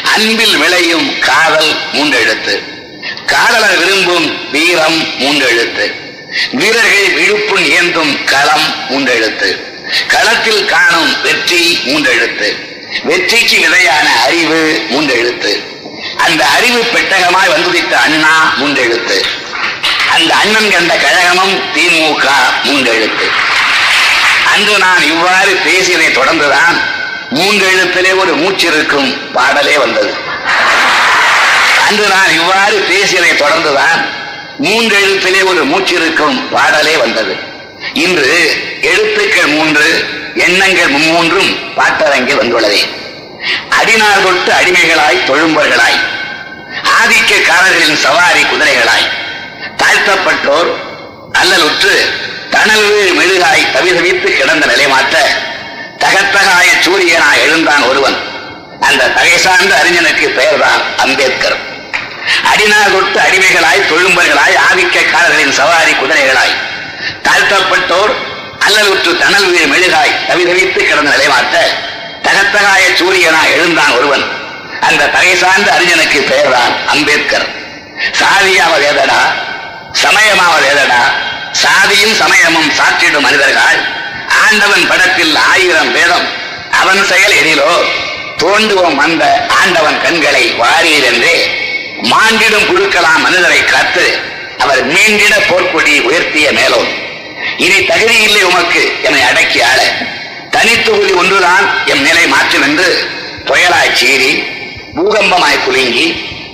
[0.04, 2.60] அன்பில் விளையும் காதல் மூன்றெழுத்து.
[3.26, 5.94] காதலர் விரும்பும் வீரம் மூன்றெழுத்து.
[6.52, 9.60] வீரர்கள் விழுப்பு ஏந்தும் களம் மூன்றெழுத்து.
[10.08, 12.56] களத்தில் காணும் வெற்றி மூன்றெழுத்து.
[13.04, 15.71] வெற்றிக்கு விதையான அறிவு மூன்றெழுத்து.
[16.26, 19.18] அந்த அறிவு பெட்டகமாய் வந்துவிட்ட அண்ணா மூன்றெழுத்து
[20.16, 22.26] அந்த அண்ணன் கண்ட கழகமும் திமுக
[22.64, 23.28] மூன்றெழுத்து
[24.54, 26.78] அன்று நான் இவ்வாறு பேசியதை தொடர்ந்துதான்
[27.34, 30.12] மூன்றெழுத்திலே ஒரு மூச்சிருக்கும் பாடலே வந்தது.
[31.88, 34.02] அன்று நான் இவ்வாறு பேசியதை தொடர்ந்துதான்
[34.64, 37.36] மூன்றெழுத்திலே ஒரு மூச்சிருக்கும் பாடலே வந்தது.
[37.94, 38.34] இன்று
[38.82, 39.88] எழுத்துக்கள் மூன்று
[40.36, 42.82] எண்ணங்கள் மும்மூன்றும் பாட்டரங்கில் வந்துள்ளதே.
[43.50, 46.00] அடிநாள் தொட்டு அடிமைகளாய் தொழும்பர்களாய்
[47.02, 49.08] ஆதிக்கக்காரர்களின் சவாரி குதிரைகளாய்.
[49.78, 50.70] தாழ்த்தப்பட்டோர்
[51.32, 51.94] அல்லலுற்று
[52.50, 55.16] தனல் வீழ் மெழுகாய் தவிதவித்து கிடந்த நிலைமாற்ற
[55.98, 58.18] தகத்தகாய சூரியனாய் எழுந்தான் ஒருவன்.
[58.80, 61.58] அந்த தகை சார்ந்த அறிஞனுக்கு பெயர்தான் அம்பேத்கர்.
[62.52, 66.56] அடிநாள் தொட்டு அடிமைகளாய் தொழும்பர்களாய் ஆதிக்கக்காரர்களின் சவாரி குதிரைகளாய்.
[67.24, 68.14] தாழ்த்தப்பட்டோர்
[68.66, 71.90] அல்லலுற்று தணல் வீழ் மெழுகாய் தவிதவித்து கிடந்த நிலைமாற்ற
[72.24, 74.24] தகத்தகாய சூரியனா எழுந்தான் ஒருவன்.
[74.82, 77.48] அந்த தகை சார்ந்த அறிஞனுக்கு பெயர்தான் அம்பேத்கர்.
[78.20, 79.22] சாதியாவது வேதடா
[80.04, 81.02] சமயமாவது வேதடா
[81.64, 83.80] சாதியும் சமயமும் சாற்றிடும் மனிதர்கள்.
[84.46, 86.28] ஆண்டவன் படத்தில் ஆயிரம் வேதம்.
[86.72, 87.72] அவன் செயல் எதிலோ
[88.38, 91.36] தோண்டுவோம் அந்த ஆண்டவன் கண்களை வாரீர் என்றே
[92.12, 94.06] மாண்டிடும் குழுக்கலாம் மனிதரை காத்து
[94.58, 96.90] அவர் மீண்டிட போர்க்கொடி உயர்த்திய மேலோன்.
[97.58, 99.82] இனி தகுதி இல்லை உமக்கு என்னை அடக்கி ஆள.
[100.52, 102.88] தனித்தொகுதி ஒன்றுதான் எம் நிலை மாற்றும் என்று
[103.48, 104.32] புயலாய் சீறி
[104.96, 106.06] பூகம்பமாய் குலுங்கி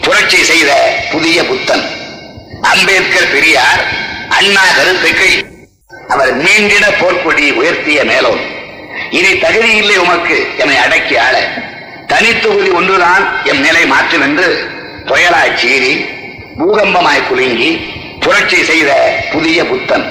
[0.03, 0.71] புரட்சி செய்த
[1.11, 1.83] புதிய புத்தன்.
[2.71, 3.81] அம்பேத்கர் பெரியார்
[4.29, 5.31] அண்ணா கருத்துக்கை
[6.09, 8.41] அவர் மீண்டிட போர்க்கொடி உயர்த்திய மேலோன்.
[9.11, 11.35] இனி தகுதி இல்லை உமக்கு என்னை அடக்கி ஆள.
[12.07, 14.47] தனித்தொகுதி ஒன்றுதான் எம் நிலை மாற்றும் என்று
[15.07, 15.93] புயலாய் சீறி
[16.59, 17.71] பூகம்பமாய் குலுங்கி
[18.19, 18.91] புரட்சி செய்த
[19.31, 20.05] புதிய புத்தன்.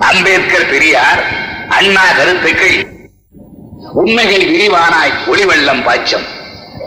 [0.00, 1.22] அம்பேத்கர் பெரியார்
[1.68, 2.78] அண்ணா கருத்துக்கள்
[4.00, 6.26] உண்மைகள் விரிவானாய் ஒளிவெள்ளம் பாய்ச்சம்.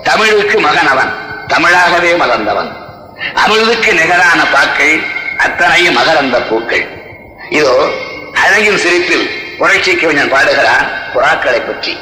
[0.04, 1.12] தமிழுக்கு மகன் அவன்
[1.48, 2.70] தமிழாகவே மலர்ந்தவன்.
[3.44, 4.96] அமிழ்துக்கு நிகரான பாக்கள்
[5.38, 6.86] அத்தனையும் மகரந்த பூக்கள்.
[7.50, 7.76] இதோ
[8.44, 11.98] அழகின் சிரிப்பில் புரட்சி கவிஞன் பாடுகிறான் புறாக்களை பற்றி.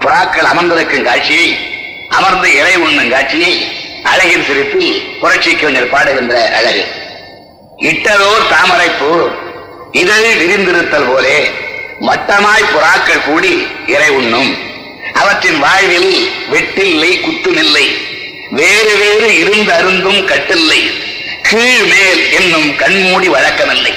[0.00, 1.58] புறாக்கள் அமர்ந்திருக்கும் காட்சியை
[2.08, 3.52] அமர்ந்து இலை உண்ணும் காட்சியை
[4.02, 6.84] அழகின் சிரிப்பில் புரட்சி கவிஞர் பாடுகின்ற அழகு.
[7.76, 9.10] இட்டதோர் தாமரைப்பூ
[9.92, 11.50] இதழில் விரிந்திருத்தல் போலே
[12.02, 14.56] மட்டமாய் புறாக்கள் கூடி இறை உண்ணும்.
[15.14, 17.96] அவற்றின் வாழ்வில் வெட்டில்லை குத்துமில்லை.
[18.50, 20.92] வேறு வேறு இருந்து அருந்தும் கட்டில்லை.
[21.42, 23.94] கீழ் மேல் என்னும் கண்மூடி வழக்கமில்லை.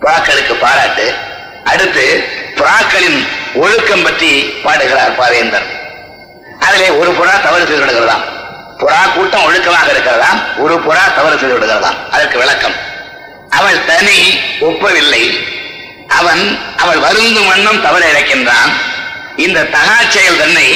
[0.00, 1.14] புறாக்களுக்கு பாராட்டு.
[1.64, 5.66] அடுத்து புறாக்களின் ஒழுக்கம் பற்றி பாடுகிறார் பாவேந்தர்.
[6.60, 8.24] அதிலே ஒரு புறா தவறு செய்து விடுகிறதாம்.
[8.78, 11.96] புறா கூட்டம் ஒழுக்கமாக இருக்கிறதாம் ஒரு புறா தவறு செய்து விடுகிறதாம்.
[12.10, 12.74] அதற்கு விளக்கம்.
[13.50, 15.56] அவள் தனி ஒப்பவில்லை.
[16.08, 18.70] அவன் அவள் வருந்தும் வண்ணம் தவற இழைக்கின்றான்.
[19.36, 20.68] இந்த தகா செயல் தன்னை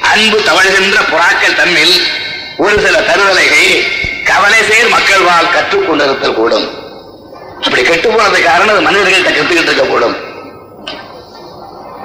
[0.00, 2.02] அன்பு தவழ்கின்ற புறாக்கள் தன்னில்
[2.56, 3.86] ஒரு சில தருதலைகள்
[4.24, 6.66] கவலை சேர் மக்கள் வாழ் கற்றுக்கொண்டிருத்தல் கூடும்.
[7.64, 10.16] அப்படி கெட்டு போனது காரணம் மனிதர்கள்ட்ட கற்றுக்கிட்டு இருக்கக்கூடும்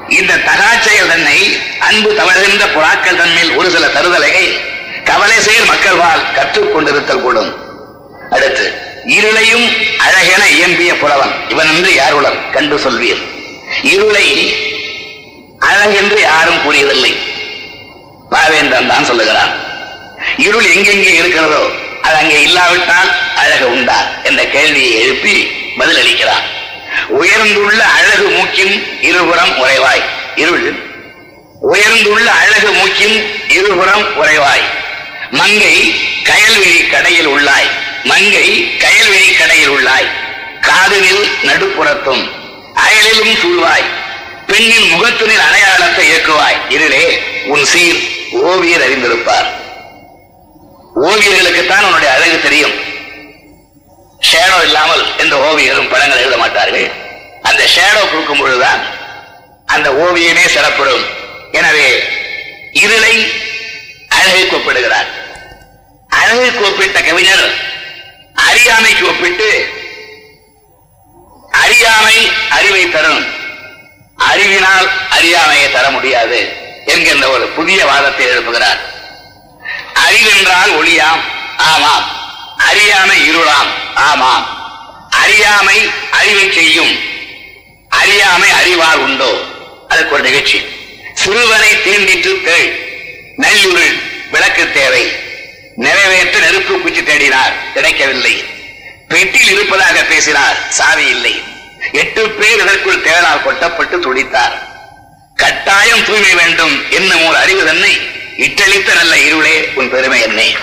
[0.09, 4.49] இந்த தகா செயல் தன்னை அன்பு தவழ்கின்ற புறாக்கள் தன்னில் ஒரு சில தருதலைகள்
[5.03, 7.65] கவலை சேர் மக்கள் வாழ் கற்றுக்கொண்டிருத்தல் கூடும்.
[8.29, 9.67] அடுத்து இருளையும்
[9.97, 11.49] அழகென இயம்பிய புலவன்.
[11.49, 13.21] இவன் என்று யாருளர் கண்டு சொல்வீர்.
[13.81, 14.53] இருளை
[15.59, 17.17] அழகென்று யாரும் கூறியதில்லை.
[18.31, 19.53] பாவேந்தன் தான் சொல்லுகிறான்.
[20.37, 21.69] இருள் எங்கெங்கே இருக்கிறதோ
[22.01, 24.05] அது அங்கே இல்லாவிட்டால் அழகு உண்டா?
[24.23, 25.47] என்ற கேள்வியை எழுப்பி
[25.79, 26.45] பதிலளிக்கிறான்.
[27.07, 30.03] உயர்ந்துள்ள அழகு மூக்கின் இருபுறம் உறைவாய்.
[30.35, 30.75] இருள்
[31.61, 34.65] உயர்ந்துள்ள அழகு மூக்கின் இருபுறம் உறைவாய்.
[35.31, 37.69] மங்கை கயல்வெளி கடையில் உள்ளாய்.
[38.09, 38.47] மங்கை
[38.83, 40.09] கயல்வெளி கடையில் உள்ளாய்.
[40.67, 42.23] காதலில் நடுப்புறத்தும்
[42.85, 43.87] அயலிலும் சூழ்வாய்.
[44.49, 46.59] பெண்ணின் முகத்தினில் அடையாளத்தை இயக்குவாய்.
[46.69, 47.05] இருளே
[47.53, 47.99] உன் சீர்
[48.31, 49.47] ஓவியர் அறிந்திருப்பார்.
[51.07, 52.75] ஓவியர்களுக்குத்தான் உன்னுடைய அழகு தெரியும்.
[54.29, 56.87] ஷேடோ இல்லாமல் எந்த ஓவியரும் படங்கள் எழுத மாட்டார்கள்.
[57.41, 58.81] அந்த ஷேடோ கொடுக்கும் பொழுதுதான்
[59.65, 61.05] அந்த ஓவியமே சிறப்படும்.
[61.51, 61.87] எனவே
[62.83, 63.15] இருளை
[64.17, 65.09] அழகை கூப்பிடுகிறார்.
[66.19, 67.47] அழகை கூப்பிட்ட கவிஞர்
[68.37, 69.69] அறியாமைக்கு ஒப்பிட்டு
[71.51, 73.25] அறியாமை அறிவை தரும்
[74.15, 76.53] அறிவினால் அறியாமையை தர முடியாது
[76.85, 78.79] என்கின்ற ஒரு புதிய வாதத்தை எழுப்புகிறார்.
[79.93, 81.21] அறிவென்றால் ஒளியாம்
[81.57, 82.11] ஆமாம்.
[82.57, 84.45] அறியாமை இருளாம் ஆமாம்.
[85.09, 86.99] அறியாமை அறிவை செய்யும்.
[87.89, 89.41] அறியாமை அறிவால் உண்டோ?
[89.87, 90.65] அதுக்கு ஒரு நிகழ்ச்சி.
[91.13, 92.79] சிறுவனை தீண்டிட்டு தேள்.
[93.37, 95.26] நல்லுருள் விளக்கு தேவை.
[95.77, 97.73] நிறைவேற்ற நெருப்பு குச்சி தேடினார்.
[97.73, 98.43] கிடைக்கவில்லை.
[99.07, 100.57] பெட்டியில் இருப்பதாக பேசினார்.
[100.69, 101.43] சாவி இல்லை.
[101.91, 104.55] எட்டு பேர் இதற்குள் தேடால் கொட்டப்பட்டு துடித்தார்.
[105.35, 108.01] கட்டாயம் தூய்மை வேண்டும் என்னும் ஒரு அறிவு தன்னை
[108.37, 110.55] இட்டளித்த நல்ல இருளே உன் பெருமை என்னை.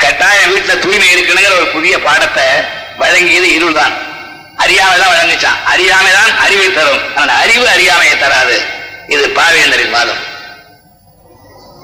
[0.00, 2.44] கட்டாயம் வீட்டுல தூய்மை இருக்குங்கிற ஒரு புதிய பாடத்தை
[2.98, 3.92] வழங்கியது இருள் தான்
[4.56, 5.64] அறியாமை தான் வழங்குச்சான்.
[5.64, 7.16] அறியாமை தான் அறிவை தரும்.
[7.16, 8.62] ஆனா அறிவு அறியாமையை தராது.
[9.08, 10.32] இது பாவேந்தரின் வாதம்.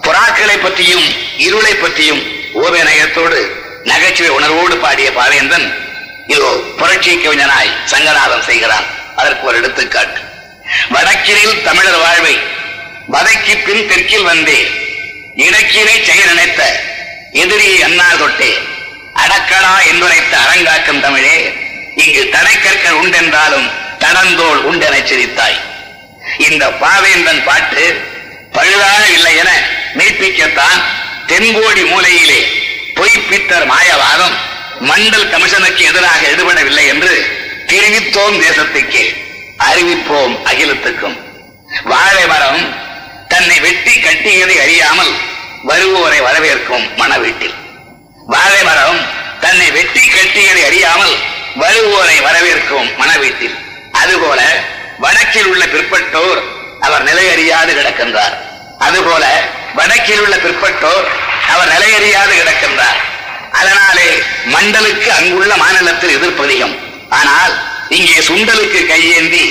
[0.03, 3.39] புறாக்களை பற்றியும் இருளை பற்றியும் ஓவிய நயத்தோடு
[3.85, 5.67] நகைச்சுவை உணர்வோடு பாடிய பாவேந்தன்
[6.27, 6.49] இதோ
[6.79, 8.87] புரட்சி கவிஞனாய் சங்கநாதம் செய்கிறான்.
[9.17, 10.21] அதற்கு ஒரு எடுத்துக்காட்டு.
[10.91, 12.35] வடக்கினில் தமிழர் வாழ்வை
[13.09, 14.59] வதைக்கு பின் தெற்கில் வந்தே
[15.37, 16.61] இடக்கினை செயல் நினைத்த
[17.33, 18.51] எதிரியை அன்னார் தொட்டே
[19.15, 21.37] அடக்கடா என்றுரைத்த அரங்காக்கும் தமிழே
[21.95, 25.59] இங்கு தடைக்கற்கள் உண்டென்றாலும் தடந்தோள் உண்டென சிரித்தாய்.
[26.39, 27.85] இந்த பாவேந்தன் பாட்டு
[28.53, 29.51] பழுதாக இல்லை என
[29.99, 30.81] மெய்ப்பிக்கத்தான்
[31.31, 32.41] தென்கோடி மூலையிலே
[32.95, 34.37] பொய்ப்பித்தர் மாயவாதம்
[34.81, 39.05] மண்டல் கமிஷனுக்கு எதிராக எடுபடவில்லை என்று தெரிவித்தோம் தேசத்துக்கே.
[39.59, 41.17] அறிவிப்போம் அகிலத்துக்கும்.
[41.85, 42.75] வாழை மரம்
[43.29, 45.13] தன்னை வெட்டி கட்டியதை அறியாமல்
[45.69, 47.55] வருவோரை வரவேற்கும் மணவீட்டில்.
[48.27, 49.01] வாழை மரம்
[49.41, 51.15] தன்னை வெட்டி கட்டியதை அறியாமல்
[51.61, 53.55] வருவோரை வரவேற்கும் மணவீட்டில்.
[53.93, 54.41] அதுபோல
[54.99, 56.43] வடக்கில் உள்ள பிற்பட்டோர்
[56.81, 58.37] அவர் நிலையறியாது கிடக்கின்றார்.
[58.79, 59.25] அதுபோல
[59.79, 61.07] வடக்கில் உள்ள பிற்பட்டோர்
[61.53, 62.99] அவர் நிலையறியாது கிடக்கின்றார்.
[63.61, 64.09] அதனாலே
[64.55, 66.75] மண்டலுக்கு அங்குள்ள மாநிலத்தில் எதிர்ப்பதிகம்
[67.19, 67.53] ஆனால்
[67.99, 69.45] இங்கே சுண்டலுக்கு கையேந்தி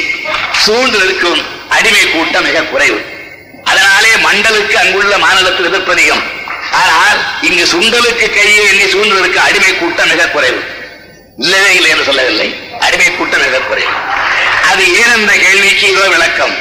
[0.64, 1.42] சூழ்ந்து நிற்கும்
[1.76, 3.00] அடிமை கூட்டம் மிக குறைவு.
[3.72, 6.24] அதனாலே மண்டலுக்கு அங்குள்ள மாநிலத்தில் எதிர்ப்பதிகம்
[6.84, 10.62] ஆனால் இங்கு சுண்டலுக்கு கையேந்தி எண்ணி சூழ்ந்ததற்கு அடிமை கூட்டம் மிக குறைவு.
[11.44, 12.48] இல்லவே இல்லை என்று சொல்லவில்லை.
[12.86, 13.94] அடிமை கூட்டம் மிக குறைவு.
[14.70, 16.56] அது ஏன் என்ற கேள்விக்கு இதோ விளக்கம்.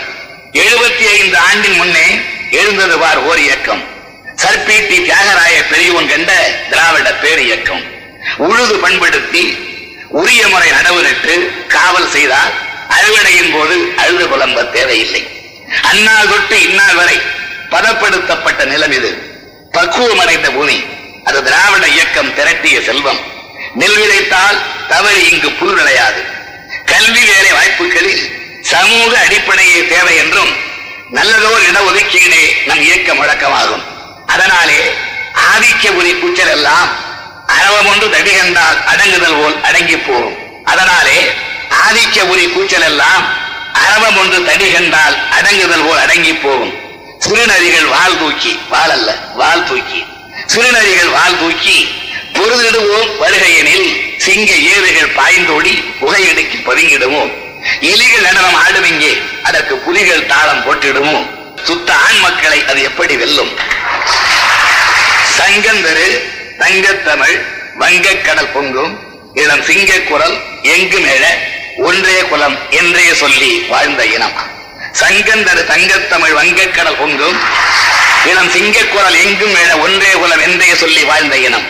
[0.64, 2.06] எழுபத்தி ஐந்து ஆண்டின் முன்னே
[2.50, 3.84] எழுந்தது வார் ஓர் இயக்கம்.
[4.42, 6.32] சர்பீட்டி தியாகராய பெரியவன் கண்ட
[6.70, 7.82] திராவிட பேர் இயக்கம்.
[8.36, 9.58] உழுது பண்படுத்தி
[10.08, 12.52] உரிய முறை நடவு நட்டு காவல் செய்தால்
[12.88, 15.28] அறுவடையின் போது அழுது புலம்ப தேவையில்லை.
[15.82, 17.20] அந்நாள் தொட்டு இந்நாள் வரை
[17.70, 19.10] பதப்படுத்தப்பட்ட நிலம் இது.
[19.72, 20.84] பக்குவமடைந்த பூமி.
[21.24, 23.20] அது திராவிட இயக்கம் திரட்டிய செல்வம்.
[23.74, 26.24] நெல் விதைத்தால் தவறு இங்கு புல் விளையாது.
[26.84, 30.66] கல்வி வேலை வாய்ப்புகளில் சமூக அடிப்படையே தேவை என்றும்
[31.16, 33.84] நல்லதோர் இட ஒதுக்கீடே நம் இயக்க முழக்கமாகும்.
[34.26, 34.80] அதனாலே
[35.52, 36.88] ஆதிக்க உரி கூச்சல் எல்லாம்
[37.46, 40.36] அரவம் ஒன்று தடிகண்டால் அடங்குதல் போல் அடங்கி போகும்.
[40.64, 41.18] அதனாலே
[41.84, 43.24] ஆதிக்க உரி கூச்சல் எல்லாம்
[43.84, 46.74] அரவம் ஒன்று தடிகண்டால் அடங்குதல் போல் அடங்கி போகும்.
[47.24, 50.04] சிறுநரிகள் வால் தூக்கி வால் அல்ல வால் தூக்கி.
[50.46, 51.78] சிறுநரிகள் வால் தூக்கி
[52.36, 53.88] பொருதிடுவோம் வருகையெனில்
[54.24, 57.32] சிங்க ஏறுகள் பாய்ந்தோடி புகையெடுக்கி பதுங்கிடுவோம்.
[57.80, 59.22] எலிகள் நடனம் ஆடும் இங்கே.
[59.42, 61.26] அதற்கு புலிகள் தாளம் போட்டிடுமோ?
[61.62, 63.50] சுத்த ஆண் மக்களை அது எப்படி வெல்லும்?
[65.38, 66.22] சங்கந்தரு
[66.58, 67.42] தங்கத்தமிழ்
[67.78, 68.98] வங்கக்கடல் பொங்கும்
[69.34, 71.38] இளம் சிங்க குரல் எங்கு மேல
[71.76, 74.32] ஒன்றே குலம் என்றே சொல்லி வாழ்ந்த இனம்.
[75.00, 77.38] சங்கந்தரு தங்கத்தமிழ் வங்கக்கடல் பொங்கும்
[78.24, 81.66] இளம் சிங்க குரல் எங்கும் மேல ஒன்றே குலம் என்றே சொல்லி வாழ்ந்த இனம்.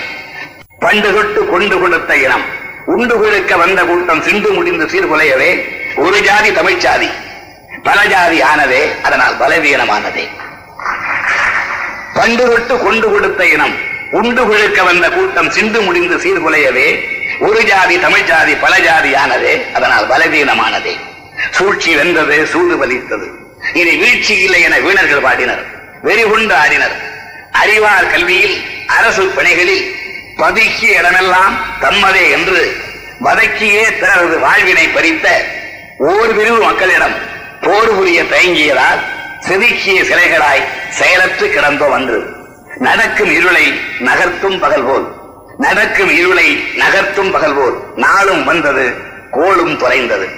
[0.79, 2.58] பண்டு தொட்டு கொண்டு கொடுத்த இனம்.
[2.93, 5.51] உண்டு கொடுக்க வந்த கூட்டம் சிண்டு முடிந்து சீர்குலையவே
[6.05, 7.09] ஒரு ஜாதி தமிழ் ஜாதி
[7.87, 10.25] பல ஜாதி ஆனதே அதனால் பலவீனமானதே.
[12.17, 13.77] பண்டு தொட்டு கொண்டு கொடுத்த இனம்
[14.19, 16.87] உண்டு கொழுக்க வந்த கூட்டம் சிண்டு முடிந்து சீர்குலையவே
[17.47, 20.95] ஒரு ஜாதி தமிழ் ஜாதி பல ஜாதி ஆனதே அதனால் பலவீனமானதே.
[21.57, 23.29] சூழ்ச்சி வென்றது சூது பலித்தது
[23.81, 25.63] இனி வீழ்ச்சி இல்லை என வீணர்கள் பாடினர்.
[26.07, 26.97] வெறிகுண்டு ஆடினர்.
[27.63, 28.57] அறிவார் கல்வியில்
[28.97, 29.85] அரசு பணிகளில்
[30.39, 32.77] பதுக்கிய இடமெல்லாம் தம்மதே என்று
[33.23, 35.27] வதக்கியே தனது வாழ்வினை பறித்த
[35.99, 37.15] ஓர் பிரிவு மக்களிடம்
[37.61, 39.01] போர் புரிய தயங்கியதால்
[39.49, 42.37] செதுக்கிய சிலைகளாய் செயலற்று கிடந்தோம் அன்று.
[42.77, 45.07] நடக்கும் இருளை நகர்த்தும் பகல் போல்.
[45.59, 47.83] நடக்கும் இருளை நகர்த்தும் பகல் போல்.
[47.97, 48.95] நாளும் வந்தது
[49.31, 50.29] கோளும் தொலைந்தது.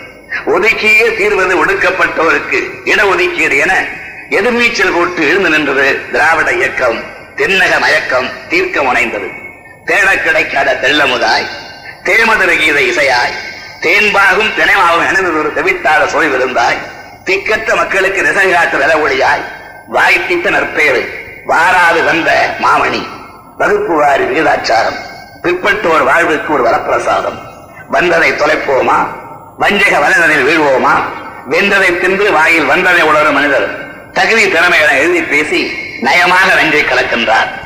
[0.46, 3.88] ஒதுக்கியே தீர்வது ஒடுக்கப்பட்டோருக்கு இட ஒதுக்கியது என
[4.30, 7.00] எதிர்நீச்சல் போட்டு எழுந்து நின்றது திராவிட இயக்கம்
[7.36, 9.48] தென்னக மயக்கம் தீர்க்க முனைந்தது.
[9.90, 11.46] தேடக் கிடைக்காத தெள்ளமுதாய்
[12.04, 13.34] தேமதுர கீத இசையாய்
[13.80, 16.78] தேன்பாகும் தினைமாவும் எனது தவித்தாத சுவை விருந்தாய்
[17.24, 19.44] திக்கற்ற மக்களுக்கு நிசங்காற்று வில ஒளியாய்
[19.88, 21.02] வாய்ப்பித்த நற்பேறு
[21.46, 23.08] வாராது வந்த மாமணி
[23.56, 24.98] வகுப்பு வாரி விகிதாச்சாரம்
[25.42, 27.38] பிற்பட்டோர் வாழ்வுக்கு ஒரு வரப்பிரசாதம்.
[27.88, 28.98] வந்ததை தொலைப்போமா?
[29.58, 30.94] வஞ்சக வலதனில் வீழ்வோமா?
[31.50, 35.60] வென்றதை தின்று வாயில் வந்ததை உணரும் மனிதர் தகுதி திறமைகளை எழுதி பேசி
[36.02, 37.59] நயமாக நன்றி கலக்கின்றார்.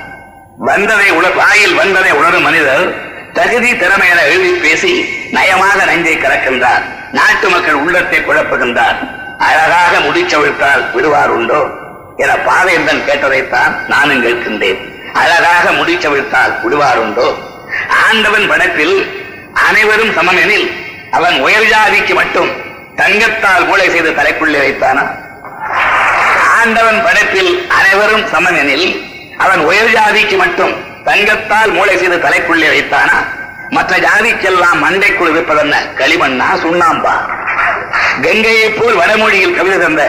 [0.59, 2.95] வந்ததை உணர் வாயில் வந்ததை உணரும் மனிதர்
[3.33, 4.93] தகுதி திறமை என எழுதி பேசி
[5.33, 8.99] நயமாக நெஞ்சை கறக்கின்றார் நாட்டு மக்கள் உள்ளத்தை குழப்புகின்றார்.
[9.39, 11.67] அழகாக முடிச்சவிழ்த்தால் விடுவார் உண்டோ?
[12.17, 14.79] என பாவேந்தன் கேட்டதைத்தான் நானும் கேட்கின்றேன்.
[15.13, 17.37] அழகாக முடிச்சவிழ்த்தால் விடுவார் உண்டோ?
[18.09, 20.71] ஆண்டவன் படத்தில் அனைவரும் சமமெனில்
[21.11, 22.51] அவன் உயர் ஜாதிக்கு மட்டும்
[22.97, 25.05] தங்கத்தால் மூளை செய்து தலைக்குள்ளே வைத்தானா?
[26.61, 30.75] ஆண்டவன் படத்தில் அனைவரும் சமமெனில் எனில் அவன் உயர் ஜாதிக்கு மட்டும்
[31.05, 33.17] தங்கத்தால் மூளை செய்து தலைக்குள்ளே வைத்தானா?
[33.71, 35.75] மற்ற ஜாதிக்கெல்லாம் மண்டைக்குள் இருப்பதென்ன?
[35.99, 37.15] களிமண்ணா சுண்ணாம்பா?
[38.23, 40.03] கங்கையை போல் வடமொழியில் கவிதை தந்த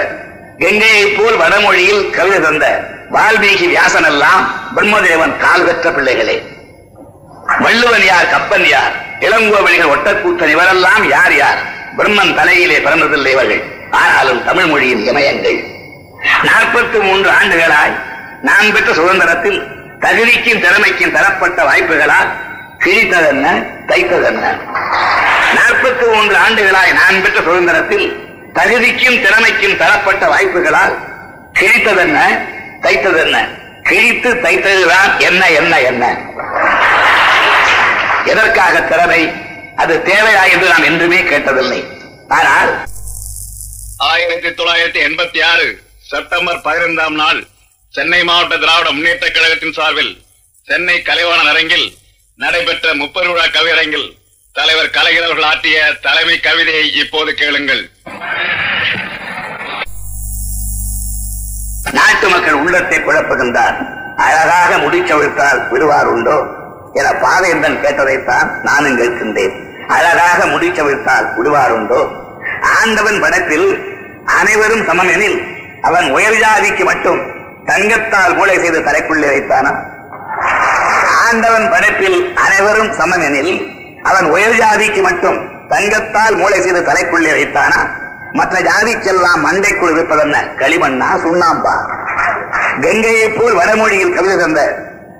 [0.59, 2.65] கங்கையை போல் வடமொழியில் கவிதை தந்த
[3.11, 6.43] வால்மீகி வியாசன் எல்லாம் பிரம்மதேவன் கால் பெற்ற பிள்ளைகளே.
[7.59, 11.57] வள்ளுவன் யார் கப்பன் யார் இளங்கோவழிகள் ஒட்டக்கூத்தன் இவரெல்லாம் யார் யார்?
[11.97, 13.63] பிரம்மன் தலையிலே பிறந்ததில்லை இவர்கள்.
[13.91, 15.59] ஆனாலும் தமிழ் மொழியின் இமயங்கள்.
[16.43, 17.95] நாற்பத்தி மூன்று ஆண்டுகளாய்
[18.47, 19.59] நான் பெற்ற சுதந்திரத்தில்
[19.99, 22.31] தகுதிக்கும் திறமைக்கும் தரப்பட்ட வாய்ப்புகளால்
[22.83, 23.45] கிழித்ததென்ன
[23.89, 24.45] தைத்ததென்ன?
[25.57, 28.07] நாற்பத்தி மூன்று ஆண்டுகளாய் நான் பெற்ற சுதந்திரத்தில்
[28.53, 30.95] தகுதிக்கும் திறமைக்கும் தரப்பட்ட வாய்ப்புகளால்
[31.59, 32.19] கிழித்ததென்ன
[32.81, 33.37] தைத்ததென்ன?
[33.83, 36.03] கிழித்து தைத்ததுதான் என்ன என்ன என்ன?
[38.25, 39.21] எதற்காக திறமை?
[39.75, 41.81] அது தேவையா என்று நாம் என்றுமே கேட்டதில்லை.
[42.27, 42.71] ஆனால்
[43.97, 47.47] ஆயிரத்தி தொள்ளாயிரத்தி எண்பத்தி ஆறு செப்டம்பர் பதினைந்தாம் நாள்
[47.95, 50.13] சென்னை மாவட்ட திராவிட முன்னேற்ற கழகத்தின் சார்பில்
[50.67, 51.85] சென்னை கலைவாணன் அரங்கில்
[52.39, 54.07] நடைபெற்ற முப்பது விழா கவியரங்கில்
[54.55, 57.83] தலைவர் கலைஞர் அவர்கள் ஆற்றிய தலைமை கவிதையை இப்போது கேளுங்கள்.
[61.91, 63.77] நாட்டு மக்கள் உள்ளத்தை குழப்புகின்றார்.
[64.25, 66.37] அழகாக முடிச்சவிழ்த்தால் விடுவார் உண்டோ
[66.93, 69.55] என பாதையந்தன் கேட்டதைத்தான் நானும் கேட்கின்றேன்.
[69.87, 72.01] அழகாக முடிச்சவிழ்த்தால் விடுவார் உண்டோ?
[72.79, 73.69] ஆண்டவன் படத்தில்
[74.39, 75.39] அனைவரும் சமம் எனில்
[75.81, 77.34] அவன் உயர் ஜாதிக்கு மட்டும்
[77.67, 79.71] தங்கத்தால் மூளை செய்து தலைக்குள்ளே வைத்தானா?
[81.27, 83.53] ஆண்டவன் படைப்பில் அனைவரும் சமம் எனில்
[84.03, 85.37] அவன் உயர் ஜாதிக்கு மட்டும்
[85.69, 87.79] தங்கத்தால் மூளை செய்து தலைக்குள்ளே வைத்தானா?
[88.33, 90.37] மற்ற ஜாதிக்கெல்லாம் மண்டைக்குள் இருப்பதென்ன?
[90.61, 91.75] களிமண்ணா சுண்ணாம்பா?
[92.83, 94.61] கங்கையை போல் வடமொழியில் கவிதை தந்த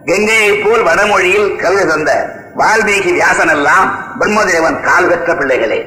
[0.06, 2.12] கங்கையை போல் வடமொழியில் கவிதை தந்த
[2.56, 3.88] வால்மீகி வியாசன் எல்லாம்
[4.20, 5.80] பிரம்மதேவன் கால் பெற்ற பிள்ளைகளே.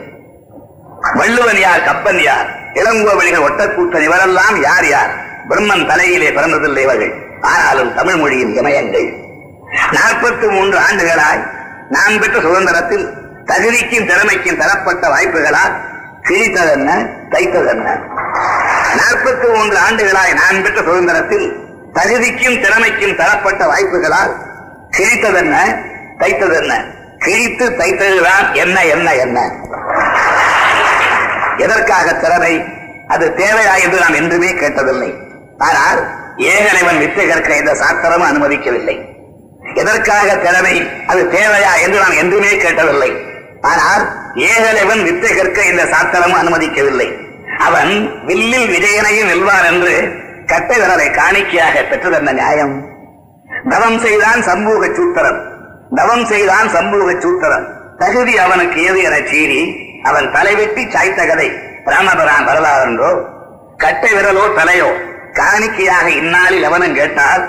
[1.19, 5.13] வள்ளுவன் யார் கப்பன் யார் இளங்கோவழிகள் ஒட்டக்கூத்தன் இவரெல்லாம் யார் யார்?
[5.49, 9.17] பிரம்மன் தலையிலே பிறந்ததில்லை இவர்கள் ஆனாலும் தமிழ் மொழியின் இமயங்கள்.
[9.91, 11.43] நாற்பத்தி மூன்று ஆண்டுகளாய்
[11.89, 13.07] நான் பெற்ற சுதந்திரத்தில்
[13.47, 15.75] தகுதிக்கும் திறமைக்கும் தரப்பட்ட வாய்ப்புகளால்
[16.23, 16.91] சிரித்ததென்ன
[17.31, 17.89] தைத்ததென்ன?
[18.97, 21.57] நாற்பத்தி மூன்று ஆண்டுகளாய் நான் பெற்ற சுதந்திரத்தில்
[21.95, 24.35] தகுதிக்கும் திறமைக்கும் தரப்பட்ட வாய்ப்புகளால்
[24.91, 25.57] சிரித்ததென்ன
[26.19, 26.73] தைத்ததென்ன?
[27.19, 29.53] கிழித்து தைத்ததுதான் என்ன என்ன என்ன?
[31.57, 32.65] எதற்காக திறமை?
[33.09, 35.28] அது தேவையா என்று நாம் என்றுமே கேட்டதில்லை.
[35.67, 36.01] ஆனால்
[36.53, 38.97] ஏகலைவன் வித்தை கற்க இந்த சாஸ்திரமும் அனுமதிக்கவில்லை.
[39.81, 40.75] எதற்காக திறமை?
[41.11, 43.11] அது தேவையா என்று நான் என்றுமே கேட்டதில்லை.
[43.73, 44.05] ஆனால்
[44.51, 47.09] ஏகலைவன் வித்தை கற்க இந்த சாஸ்திரமும் அனுமதிக்கவில்லை.
[47.67, 47.93] அவன்
[48.29, 49.95] வில்லில் விஜயனையும் வெல்வான் என்று
[50.53, 52.75] கட்டை விரலை காணிக்கையாக தந்த நியாயம்.
[53.73, 55.41] தவம் செய்தான் சம்பூக சூத்திரன்.
[55.99, 57.67] தவம் செய்தான் சம்பூக சூத்திரன்.
[58.03, 59.61] தகுதி அவனுக்கு ஏது என சீறி
[60.09, 61.49] அவன் தலைவெட்டி சாய்த்த கதை.
[61.87, 63.11] பரலாறு என்றோ
[63.83, 64.89] கட்டை விரலோ தலையோ
[65.39, 67.43] காணிக்கையாக இந்நாளில் எவனும் கேட்டால்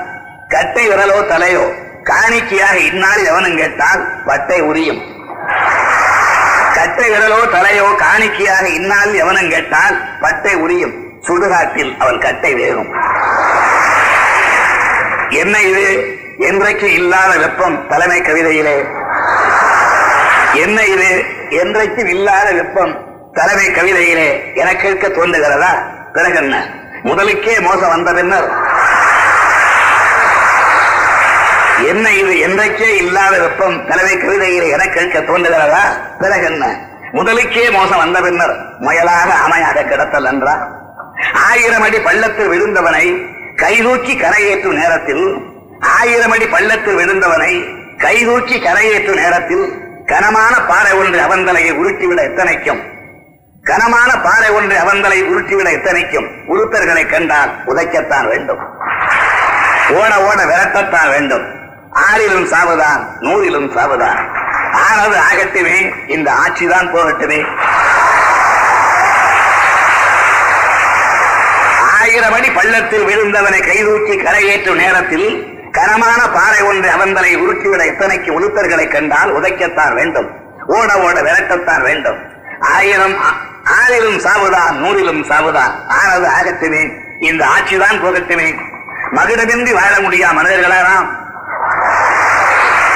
[0.48, 1.66] கட்டை விரலோ தலையோ
[2.04, 5.02] காணிக்கையாக இந்நாளில் எவனும் கேட்டால் வட்டை உரியும்.
[6.74, 10.96] கட்டை விரலோ தலையோ காணிக்கையாக இந்நாளில் எவனும் கேட்டால் பட்டை உரியும்.
[11.28, 12.92] சுடுகாட்டில் அவன் கட்டை வேகும்
[15.30, 15.88] என்ன இது?
[16.40, 18.78] என்றைக்கு இல்லாத வெப்பம் தலைமை கவிதையிலே?
[20.54, 21.10] என்ன இது?
[21.50, 22.94] என்றைக்கும் இல்லாத வெப்பம்
[23.34, 24.30] தலைமை கவிதையிலே?
[24.54, 25.72] என கேட்க தோன்றுகிறதா?
[26.14, 26.56] பிறகு என்ன
[27.04, 28.50] முதலுக்கே மோசம் வந்த பின்னர்.
[31.88, 33.88] என்ன இது என்றைக்கே இல்லாத வெப்பம்?
[33.88, 35.84] தலைவை கவிதையில் என கேட்க தோன்றுகிறதா?
[36.20, 36.66] பிறகு என்ன?
[37.14, 40.78] முதலுக்கே மோசம் வந்த பின்னர் முயலாக அமையாக கிடத்தல் என்றா?
[41.34, 45.42] ஆயிரம் அடி பள்ளத்தில் விழுந்தவனை கைதூக்கி கரையேற்றும் நேரத்தில்
[45.80, 47.66] ஆயிரம் அடி பள்ளத்தில் விழுந்தவனை
[47.98, 52.99] கைதூக்கி கரையேற்றும் நேரத்தில் கனமான பாறை ஒன்று அவந்தலையை உருட்டிவிட எத்தனைக்கும்?
[53.64, 58.60] கனமான பாறை ஒன்று அவந்தலை உருட்டிவிட எத்தனைக்கும் உருத்தர்களை கண்டால் உதைக்கத்தான் வேண்டும்.
[59.90, 61.46] ஓட ஓட விரட்டத்தான் வேண்டும்.
[61.94, 64.20] ஆறிலும் சாவுதான் நூறிலும் சாவுதான்.
[64.72, 67.46] ஆனது ஆகட்டுமே இந்த ஆட்சிதான் போகட்டுமே.
[72.00, 79.36] ஆயிரம் அடி பள்ளத்தில் விழுந்தவனை கைதூக்கி கரையேற்றும் நேரத்தில் கனமான பாறை ஒன்று அவந்தலை உருட்டிவிட எத்தனைக்கு உளுத்தர்களை கண்டால்
[79.36, 80.30] உதைக்கத்தான் வேண்டும்.
[80.68, 82.38] ஓட ஓட விரட்டத்தான் வேண்டும்.
[82.62, 85.88] ஆயிரம் ஆ- ஆறிலும் சாவுதான் நூறிலும் சாவுதான்.
[85.88, 88.60] ஆனது ஆகட்டுமே இந்த ஆட்சிதான் போகட்டுமே
[89.12, 91.08] மகுடமின்றி வாழ முடியா மனிதர்களானாம்?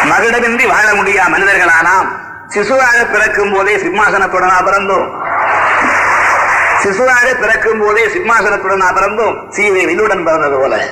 [0.10, 2.08] மகுடமின்றி வாழ முடியா மனிதர்களானாம்?
[2.48, 5.22] சிசுவாக பிறக்கும் போதே சிம்மாசனத்துடனா பிறந்தோம்.
[6.84, 9.52] சிசுவாக பிறக்கும் போதே சிம்மாசனத்துடனா பிறந்தோம்.
[9.52, 10.88] சீதை வில்லுடன் பிறந்தது போல.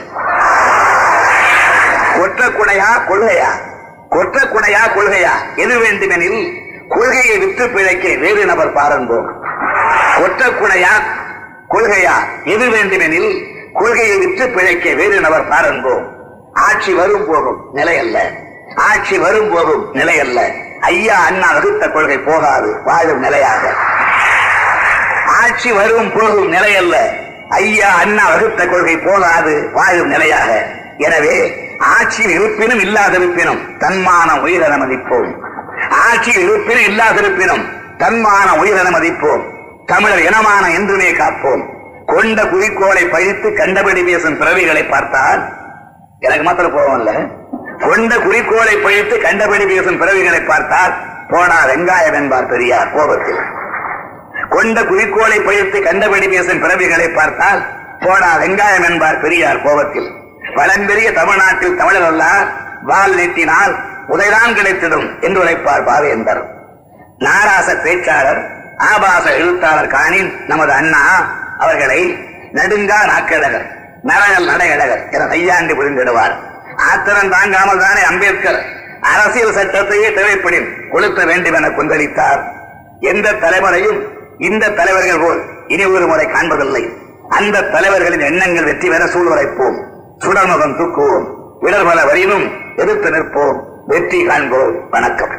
[2.20, 3.52] கொற்ற குடையா கொள்கையா?
[4.10, 5.56] கொற்ற குடையா கொள்கையா?
[5.56, 6.61] எது வேண்டுமெனில்
[6.92, 9.28] கொள்கையை விற்று பிழைக்க வேறு நபர் பாரும்போம்
[10.24, 10.94] ஒற்றக்குடையா
[11.74, 12.16] கொள்கையா?
[12.54, 13.30] எது வேண்டுமெனில்
[13.74, 16.04] கொள்கையை விற்று பிழைக்க வேறு நபர் பாரும்போம்
[16.68, 18.18] ஆட்சி வரும் போகும் நிலையல்ல
[18.90, 20.40] ஆட்சி வரும் போகும் நிலை அல்ல.
[20.82, 23.64] ஐயா அண்ணா வகுத்த கொள்கை போகாது வாழும் நிலையாக.
[25.42, 26.96] ஆட்சி வரும் போகும் நிலையல்ல
[27.50, 30.50] ஐயா அண்ணா வகுத்த கொள்கை போகாது வாழும் நிலையாக.
[30.98, 31.36] எனவே
[31.96, 35.32] ஆட்சியில் இருப்பினும் இல்லாத இருப்பினும் தன்மான உயிரை மதிப்போம்
[35.92, 37.64] ஆட்சி இருப்பினும் இல்லாதிருப்பினும்
[37.98, 39.44] தன்மான உயிரென மதிப்போம்.
[39.86, 41.66] தமிழர் இனமான என்றுமே காப்போம்.
[42.06, 45.54] கொண்ட குறிக்கோளை பழித்து கண்டபடி பேசும் பிறவிகளை பார்த்தால்
[46.20, 47.12] எனக்கு மாத்திரம் கோபம் இல்ல.
[47.80, 50.94] கொண்ட குறிக்கோளை பழித்து கண்டபடி பேசும் பிறவிகளை பார்த்தால்
[51.30, 53.40] போடா வெங்காயம் என்பார் பெரியார் கோபத்தில்.
[54.50, 57.66] கொண்ட குறிக்கோளை பழித்து கண்டபடி பேசும் பிறவிகளை பார்த்தால்
[58.00, 60.12] போடா வெங்காயம் என்பார் பெரியார் கோபத்தில்.
[60.56, 62.24] பழம்பெரிய தமிழ்நாட்டில் தமிழர் அல்ல
[62.84, 66.42] வால் நீட்டினால் உதைதான் கிடைத்திடும் என்று உழைப்பார் பாவேந்தர்
[67.26, 68.42] நாராச பேச்சாளர்
[68.92, 71.02] ஆபாச எழுத்தாளர் காணின் நமது அண்ணா
[71.58, 72.00] அவர்களை
[72.52, 73.68] நடுங்கா நாக்கழகர்
[74.10, 76.34] நரகல் நடையழகர் என கையாண்டு புரிந்திடுவார்.
[76.90, 78.60] ஆத்திரம் தாங்காமல் தானே அம்பேத்கர்
[79.02, 82.42] அரசியல் சட்டத்தையே தேவைப்படின் கொளுத்த வேண்டும் என கொந்தளித்தார்.
[83.00, 84.00] எந்த தலைவரையும்
[84.38, 86.84] இந்த தலைவர்கள் போல் இனி ஒரு முறை காண்பதில்லை.
[87.30, 89.78] அந்த தலைவர்களின் எண்ணங்கள் வெற்றி பெற சூழ்நிலைப்போம்
[90.24, 91.28] சுடர்முகம் தூக்குவோம்.
[91.62, 92.46] இடர்பல வரினும்
[92.76, 93.60] எதிர்த்து நிற்போம்.
[93.86, 95.34] வெற்றி காண்போம் வணக்கம்.